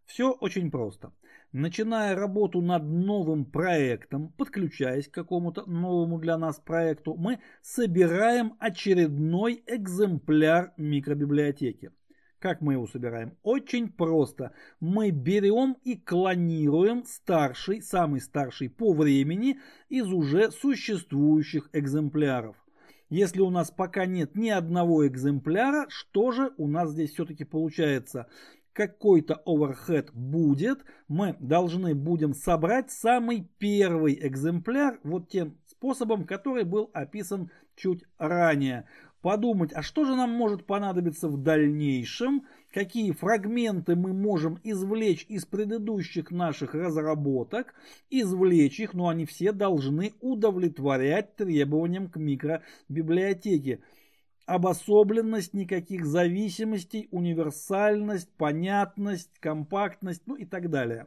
Все 0.07 0.33
очень 0.33 0.71
просто. 0.71 1.13
Начиная 1.53 2.15
работу 2.15 2.61
над 2.61 2.85
новым 2.85 3.45
проектом, 3.45 4.33
подключаясь 4.33 5.09
к 5.09 5.15
какому-то 5.15 5.69
новому 5.69 6.19
для 6.19 6.39
нас 6.39 6.59
проекту, 6.59 7.15
мы 7.17 7.41
собираем 7.61 8.55
очередной 8.59 9.63
экземпляр 9.67 10.73
микробиблиотеки. 10.77 11.91
Как 12.41 12.63
мы 12.63 12.73
его 12.73 12.87
собираем? 12.87 13.37
Очень 13.43 13.93
просто. 13.93 14.53
Мы 14.81 15.11
берем 15.11 15.77
и 15.85 15.95
клонируем 15.95 17.05
старший, 17.05 17.83
самый 17.83 18.23
старший 18.23 18.71
по 18.71 18.95
времени 18.95 19.61
из 19.91 20.11
уже 20.11 20.51
существующих 20.51 21.69
экземпляров. 21.75 22.57
Если 23.11 23.41
у 23.41 23.51
нас 23.51 23.71
пока 23.71 24.07
нет 24.07 24.37
ни 24.37 24.49
одного 24.49 25.07
экземпляра, 25.07 25.85
что 25.91 26.33
же 26.33 26.53
у 26.57 26.67
нас 26.67 26.93
здесь 26.93 27.13
все-таки 27.13 27.45
получается? 27.45 28.27
Какой-то 28.73 29.43
оверхед 29.45 30.11
будет, 30.15 30.85
мы 31.09 31.37
должны 31.41 31.95
будем 31.95 32.33
собрать 32.33 32.91
самый 32.91 33.51
первый 33.59 34.19
экземпляр 34.27 34.99
вот 35.03 35.29
тем 35.29 35.59
способом, 35.67 36.25
который 36.25 36.65
был 36.65 36.89
описан 36.95 37.51
чуть 37.75 38.05
ранее 38.17 38.87
подумать, 39.21 39.73
а 39.75 39.83
что 39.83 40.05
же 40.05 40.15
нам 40.15 40.31
может 40.31 40.67
понадобиться 40.67 41.29
в 41.29 41.37
дальнейшем, 41.43 42.47
какие 42.73 43.13
фрагменты 43.13 43.97
мы 43.97 44.13
можем 44.13 44.59
извлечь 44.65 45.27
из 45.29 45.45
предыдущих 45.45 46.31
наших 46.31 46.75
разработок, 46.75 47.75
извлечь 48.09 48.81
их, 48.81 48.95
но 48.95 49.09
они 49.09 49.27
все 49.27 49.53
должны 49.53 50.15
удовлетворять 50.21 51.37
требованиям 51.37 52.09
к 52.09 52.17
микробиблиотеке. 52.17 53.81
Обособленность, 54.47 55.55
никаких 55.55 56.07
зависимостей, 56.07 57.09
универсальность, 57.13 58.31
понятность, 58.37 59.31
компактность, 59.39 60.23
ну 60.27 60.35
и 60.35 60.45
так 60.45 60.71
далее. 60.71 61.07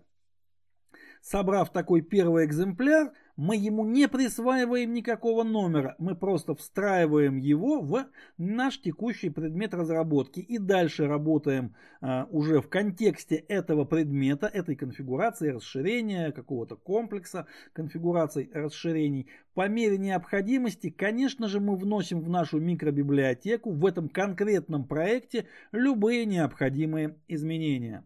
Собрав 1.21 1.71
такой 1.71 2.01
первый 2.01 2.45
экземпляр, 2.45 3.13
мы 3.35 3.55
ему 3.55 3.85
не 3.85 4.07
присваиваем 4.07 4.93
никакого 4.93 5.43
номера, 5.43 5.95
мы 5.97 6.15
просто 6.15 6.53
встраиваем 6.53 7.37
его 7.37 7.81
в 7.81 8.05
наш 8.37 8.79
текущий 8.79 9.29
предмет 9.29 9.73
разработки 9.73 10.39
и 10.39 10.59
дальше 10.59 11.07
работаем 11.07 11.75
а, 12.01 12.27
уже 12.29 12.61
в 12.61 12.69
контексте 12.69 13.35
этого 13.35 13.85
предмета, 13.85 14.47
этой 14.47 14.75
конфигурации 14.75 15.49
расширения, 15.49 16.31
какого-то 16.31 16.75
комплекса 16.75 17.47
конфигураций 17.73 18.51
расширений. 18.53 19.27
По 19.55 19.67
мере 19.67 19.97
необходимости, 19.97 20.89
конечно 20.91 21.47
же, 21.47 21.59
мы 21.59 21.75
вносим 21.75 22.21
в 22.21 22.29
нашу 22.29 22.59
микробиблиотеку 22.59 23.71
в 23.71 23.85
этом 23.85 24.09
конкретном 24.09 24.87
проекте 24.87 25.47
любые 25.71 26.25
необходимые 26.25 27.17
изменения. 27.27 28.05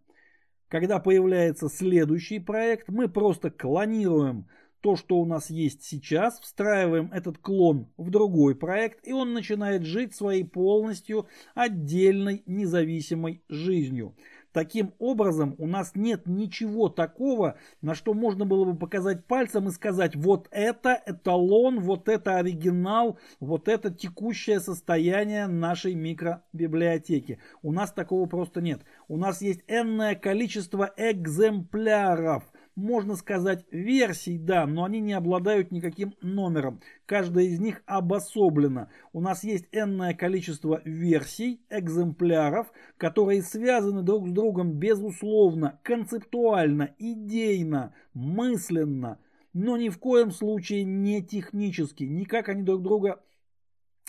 Когда 0.69 0.99
появляется 0.99 1.69
следующий 1.69 2.39
проект, 2.39 2.89
мы 2.89 3.07
просто 3.07 3.49
клонируем 3.49 4.47
то, 4.81 4.95
что 4.95 5.17
у 5.17 5.25
нас 5.25 5.49
есть 5.49 5.83
сейчас, 5.83 6.39
встраиваем 6.39 7.11
этот 7.11 7.37
клон 7.37 7.87
в 7.97 8.09
другой 8.09 8.55
проект, 8.55 9.05
и 9.07 9.13
он 9.13 9.33
начинает 9.33 9.83
жить 9.83 10.15
своей 10.15 10.43
полностью 10.43 11.27
отдельной 11.55 12.43
независимой 12.45 13.43
жизнью. 13.49 14.15
Таким 14.57 14.93
образом, 14.97 15.53
у 15.59 15.67
нас 15.67 15.91
нет 15.93 16.25
ничего 16.25 16.89
такого, 16.89 17.57
на 17.81 17.93
что 17.93 18.15
можно 18.15 18.43
было 18.43 18.65
бы 18.65 18.75
показать 18.75 19.27
пальцем 19.27 19.67
и 19.67 19.71
сказать, 19.71 20.15
вот 20.15 20.47
это 20.49 20.99
эталон, 21.05 21.81
вот 21.81 22.09
это 22.09 22.37
оригинал, 22.37 23.19
вот 23.39 23.67
это 23.67 23.91
текущее 23.91 24.59
состояние 24.59 25.45
нашей 25.45 25.93
микробиблиотеки. 25.93 27.39
У 27.61 27.71
нас 27.71 27.91
такого 27.91 28.25
просто 28.25 28.61
нет. 28.61 28.81
У 29.07 29.17
нас 29.17 29.41
есть 29.41 29.61
энное 29.67 30.15
количество 30.15 30.91
экземпляров– 30.97 32.43
можно 32.77 33.15
сказать, 33.15 33.65
версий, 33.71 34.37
да, 34.37 34.67
но 34.67 34.83
они 34.83 34.99
не 34.99 35.13
обладают 35.13 35.71
никаким 35.71 36.13
номером. 36.21 36.79
Каждая 37.07 37.45
из 37.45 37.59
них 37.59 37.81
обособлена. 37.87 38.89
У 39.13 39.19
нас 39.19 39.43
есть 39.43 39.67
энное 39.71 40.13
количество 40.13 40.79
версий, 40.85 41.59
экземпляров, 41.71 42.71
которые 42.97 43.41
связаны 43.41 44.03
друг 44.03 44.27
с 44.27 44.31
другом 44.31 44.73
безусловно, 44.73 45.79
концептуально, 45.81 46.93
идейно, 46.99 47.95
мысленно, 48.13 49.17
но 49.53 49.75
ни 49.75 49.89
в 49.89 49.97
коем 49.97 50.29
случае 50.29 50.83
не 50.83 51.23
технически. 51.23 52.03
Никак 52.03 52.47
они 52.47 52.61
друг 52.61 52.83
друга 52.83 53.23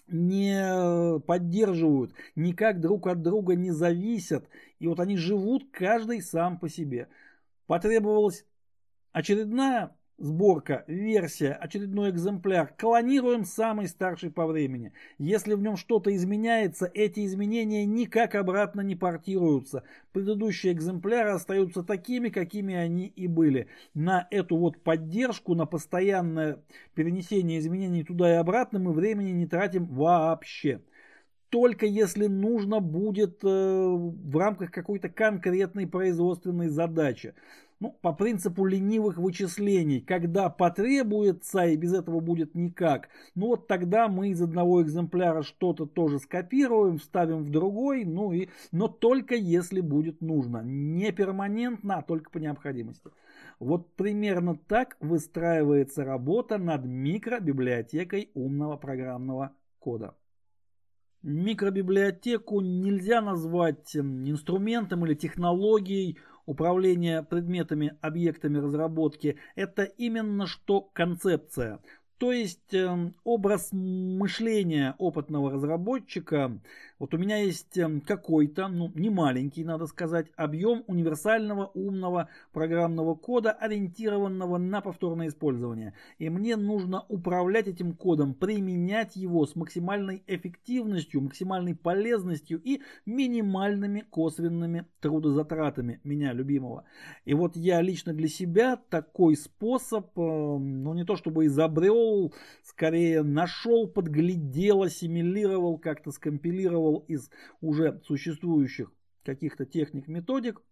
не 0.09 1.19
поддерживают, 1.21 2.13
никак 2.37 2.81
друг 2.81 3.07
от 3.07 3.23
друга 3.23 3.55
не 3.55 3.71
зависят. 3.71 4.47
И 4.79 4.87
вот 4.87 5.01
они 5.01 5.17
живут 5.17 5.71
каждый 5.73 6.21
сам 6.21 6.59
по 6.59 6.69
себе. 6.69 7.09
Потребовалось 7.67 8.45
Очередная 9.13 9.97
сборка, 10.19 10.85
версия, 10.89 11.53
очередной 11.53 12.11
экземпляр. 12.11 12.75
Клонируем 12.77 13.45
самый 13.45 13.87
старший 13.87 14.31
по 14.31 14.47
времени. 14.47 14.93
Если 15.17 15.55
в 15.55 15.63
нем 15.63 15.77
что-то 15.77 16.15
изменяется, 16.15 16.91
эти 16.93 17.25
изменения 17.25 17.87
никак 17.87 18.35
обратно 18.35 18.81
не 18.81 18.97
портируются. 18.97 19.85
Предыдущие 20.13 20.73
экземпляры 20.73 21.31
остаются 21.31 21.83
такими, 21.83 22.29
какими 22.29 22.75
они 22.75 23.07
и 23.07 23.29
были. 23.29 23.69
На 23.95 24.27
эту 24.31 24.57
вот 24.57 24.83
поддержку, 24.83 25.55
на 25.55 25.67
постоянное 25.67 26.63
перенесение 26.95 27.61
изменений 27.61 28.03
туда 28.03 28.33
и 28.33 28.37
обратно 28.37 28.79
мы 28.79 28.93
времени 28.93 29.31
не 29.31 29.47
тратим 29.47 29.87
вообще 29.87 30.83
только 31.51 31.87
если 31.87 32.27
нужно 32.27 32.81
будет 32.81 33.43
э, 33.43 33.47
в 33.49 34.37
рамках 34.37 34.71
какой-то 34.71 35.09
конкретной 35.09 35.87
производственной 35.87 36.69
задачи 36.69 37.35
ну, 37.81 37.93
по 38.03 38.13
принципу 38.13 38.65
ленивых 38.65 39.19
вычислений, 39.19 40.01
когда 40.01 40.49
потребуется, 40.49 41.67
и 41.67 41.77
без 41.77 41.95
этого 41.95 42.21
будет 42.21 42.55
никак, 42.55 43.09
ну 43.35 43.49
вот 43.49 43.69
тогда 43.69 44.09
мы 44.09 44.31
из 44.31 44.43
одного 44.43 44.83
экземпляра 44.83 45.43
что-то 45.43 45.87
тоже 45.87 46.19
скопируем, 46.19 46.99
вставим 46.99 47.45
в 47.45 47.51
другой, 47.51 48.05
ну 48.05 48.33
и, 48.33 48.49
но 48.73 48.89
только 48.89 49.35
если 49.35 49.81
будет 49.81 50.21
нужно, 50.21 50.63
не 50.65 51.13
перманентно, 51.13 51.99
а 51.99 52.03
только 52.03 52.31
по 52.31 52.39
необходимости. 52.39 53.11
Вот 53.61 53.95
примерно 53.95 54.57
так 54.57 54.97
выстраивается 55.01 56.05
работа 56.05 56.59
над 56.59 56.85
микробиблиотекой 56.85 58.31
умного 58.35 58.77
программного 58.77 59.53
кода. 59.79 60.15
Микробиблиотеку 61.23 62.61
нельзя 62.61 63.21
назвать 63.21 63.97
инструментом 63.97 65.05
или 65.05 65.15
технологией 65.15 66.19
управления 66.49 67.23
предметами, 67.23 67.97
объектами 68.01 68.57
разработки– 68.57 69.37
это 69.55 69.83
именно 69.83 70.47
что 70.47 70.81
концепция. 70.81 71.79
То 72.17 72.33
есть 72.33 72.73
э, 72.73 73.13
образ 73.23 73.69
мышления 73.71 74.95
опытного 74.99 75.53
разработчика 75.53 76.59
вот 76.99 77.15
у 77.15 77.19
меня 77.19 77.37
есть 77.37 77.79
эм, 77.79 78.01
какой-то, 78.01 78.67
ну 78.69 78.91
не 78.95 79.09
маленький, 79.09 79.65
надо 79.65 79.87
сказать, 79.87 80.27
объем 80.37 80.83
универсального 80.89 81.71
умного 81.75 82.29
программного 82.53 83.15
кода, 83.15 83.53
ориентированного 83.53 84.59
на 84.59 84.81
повторное 84.81 85.29
использование. 85.29 85.95
И 86.19 86.29
мне 86.29 86.57
нужно 86.57 87.05
управлять 87.09 87.69
этим 87.69 87.95
кодом, 87.95 88.35
применять 88.35 89.15
его 89.15 89.47
с 89.47 89.55
максимальной 89.55 90.25
эффективностью, 90.27 91.21
максимальной 91.21 91.77
полезностью 91.77 92.61
и 92.63 92.83
минимальными 93.07 94.01
косвенными 94.01 94.87
трудозатратами 95.01 96.01
меня 96.03 96.33
любимого. 96.33 96.85
И 97.25 97.35
вот 97.35 97.55
я 97.55 97.81
лично 97.81 98.13
для 98.13 98.29
себя 98.29 98.77
такой 98.77 99.37
способ, 99.37 100.19
эм, 100.19 100.83
ну 100.83 100.95
не 100.95 101.05
то 101.05 101.15
чтобы 101.15 101.47
изобрел, 101.47 102.35
скорее 102.65 103.23
нашел, 103.23 103.87
подглядел, 103.87 104.83
ассимилировал, 104.83 105.79
как-то 105.79 106.11
скомпилировал 106.11 106.88
из 106.97 107.31
уже 107.61 108.01
существующих 108.05 108.93
каких-то 109.25 109.67
техник, 109.67 110.09
методик. 110.09 110.63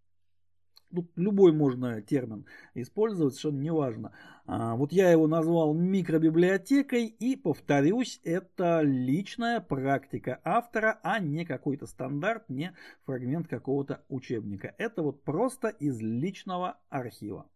Тут 0.94 1.10
любой 1.16 1.52
можно 1.52 2.00
термин 2.00 2.46
использовать, 2.74 3.34
совершенно 3.34 3.60
неважно. 3.60 4.12
А, 4.46 4.76
вот 4.76 4.92
я 4.92 5.10
его 5.10 5.26
назвал 5.26 5.74
микробиблиотекой 5.74 7.06
и, 7.06 7.36
повторюсь, 7.36 8.20
это 8.24 8.82
личная 8.82 9.60
практика 9.60 10.40
автора, 10.44 11.00
а 11.02 11.18
не 11.18 11.44
какой-то 11.44 11.86
стандарт, 11.86 12.48
не 12.48 12.72
фрагмент 13.04 13.48
какого-то 13.48 14.04
учебника. 14.08 14.74
Это 14.78 15.02
вот 15.02 15.22
просто 15.22 15.68
из 15.68 16.00
личного 16.00 16.78
архива. 16.88 17.46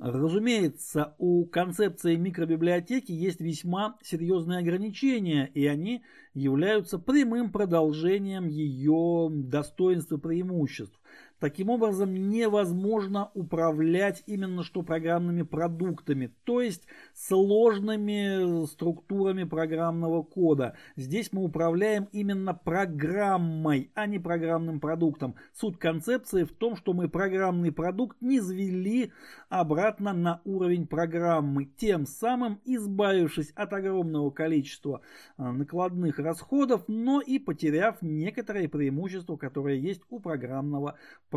Разумеется, 0.00 1.14
у 1.18 1.44
концепции 1.44 2.16
микробиблиотеки 2.16 3.12
есть 3.12 3.38
весьма 3.38 3.98
серьезные 4.02 4.60
ограничения, 4.60 5.50
и 5.52 5.66
они 5.66 6.02
являются 6.32 6.98
прямым 6.98 7.52
продолжением 7.52 8.48
ее 8.48 9.28
достоинств 9.30 10.10
и 10.12 10.16
преимуществ. 10.16 10.98
Таким 11.40 11.70
образом, 11.70 12.12
невозможно 12.28 13.30
управлять 13.32 14.22
именно 14.26 14.62
что 14.62 14.82
программными 14.82 15.40
продуктами, 15.40 16.34
то 16.44 16.60
есть 16.60 16.86
сложными 17.14 18.66
структурами 18.66 19.44
программного 19.44 20.22
кода. 20.22 20.76
Здесь 20.96 21.32
мы 21.32 21.42
управляем 21.42 22.08
именно 22.12 22.52
программой, 22.52 23.90
а 23.94 24.06
не 24.06 24.18
программным 24.18 24.80
продуктом. 24.80 25.34
Суть 25.54 25.78
концепции 25.78 26.44
в 26.44 26.52
том, 26.52 26.76
что 26.76 26.92
мы 26.92 27.08
программный 27.08 27.72
продукт 27.72 28.18
не 28.20 28.38
звели 28.40 29.10
обратно 29.48 30.12
на 30.12 30.42
уровень 30.44 30.86
программы, 30.86 31.64
тем 31.64 32.04
самым 32.04 32.60
избавившись 32.66 33.50
от 33.52 33.72
огромного 33.72 34.30
количества 34.30 35.00
а, 35.38 35.52
накладных 35.52 36.18
расходов, 36.18 36.84
но 36.86 37.22
и 37.22 37.38
потеряв 37.38 37.96
некоторые 38.02 38.68
преимущества, 38.68 39.38
которые 39.38 39.80
есть 39.80 40.02
у 40.10 40.20
программного 40.20 40.90
продукта. 40.90 41.29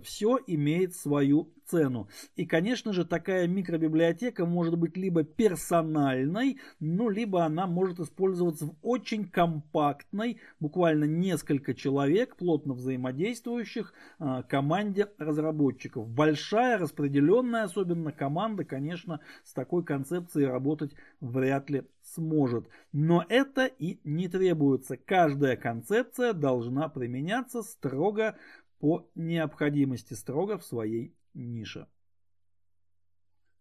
Все 0.00 0.38
имеет 0.46 0.94
свою 0.94 1.52
цену. 1.70 2.08
И, 2.36 2.46
конечно 2.46 2.92
же, 2.92 3.04
такая 3.04 3.46
микробиблиотека 3.46 4.44
может 4.44 4.76
быть 4.76 4.96
либо 4.96 5.22
персональной, 5.22 6.58
ну, 6.80 7.08
либо 7.08 7.44
она 7.44 7.66
может 7.66 8.00
использоваться 8.00 8.66
в 8.66 8.74
очень 8.82 9.28
компактной, 9.28 10.40
буквально 10.58 11.04
несколько 11.04 11.74
человек, 11.74 12.36
плотно 12.36 12.74
взаимодействующих 12.74 13.94
э, 14.18 14.42
команде 14.48 15.08
разработчиков. 15.18 16.08
Большая, 16.08 16.78
распределенная, 16.78 17.64
особенно 17.64 18.12
команда, 18.12 18.64
конечно, 18.64 19.20
с 19.44 19.52
такой 19.52 19.84
концепцией 19.84 20.46
работать 20.46 20.92
вряд 21.20 21.70
ли 21.70 21.84
сможет. 22.02 22.68
Но 22.92 23.24
это 23.28 23.66
и 23.66 24.00
не 24.04 24.28
требуется. 24.28 24.96
Каждая 24.96 25.56
концепция 25.56 26.32
должна 26.32 26.88
применяться 26.88 27.62
строго 27.62 28.36
по 28.80 29.08
необходимости, 29.14 30.14
строго 30.14 30.58
в 30.58 30.64
своей 30.64 31.14
нише. 31.34 31.86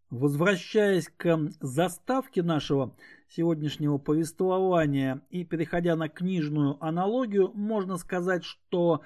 Возвращаясь 0.09 1.07
к 1.07 1.37
заставке 1.59 2.41
нашего 2.41 2.95
сегодняшнего 3.27 3.99
повествования 3.99 5.21
и 5.29 5.43
переходя 5.43 5.95
на 5.95 6.09
книжную 6.09 6.83
аналогию, 6.83 7.51
можно 7.53 7.97
сказать, 7.97 8.43
что 8.43 9.03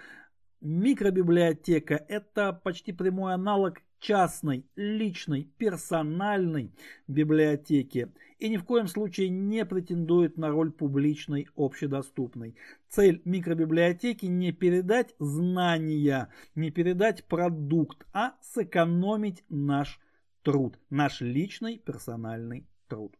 микробиблиотека– 0.62 1.96
это 2.08 2.54
почти 2.54 2.94
прямой 2.94 3.34
аналог 3.34 3.82
частной, 4.04 4.68
личной, 4.76 5.46
персональной 5.58 6.76
библиотеки 7.08 8.12
и 8.38 8.50
ни 8.50 8.58
в 8.58 8.66
коем 8.66 8.88
случае 8.88 9.30
не 9.30 9.66
претендует 9.66 10.38
на 10.38 10.50
роль 10.50 10.72
публичной, 10.74 11.48
общедоступной. 11.56 12.58
Цель 12.90 13.22
микробиблиотеки 13.24 14.26
не 14.26 14.52
передать 14.52 15.16
знания, 15.20 16.28
не 16.54 16.70
передать 16.70 17.24
продукт, 17.26 18.06
а 18.12 18.34
сэкономить 18.42 19.46
наш 19.48 20.02
труд, 20.42 20.78
наш 20.90 21.22
личный 21.22 21.78
персональный 21.78 22.68
труд. 22.90 23.16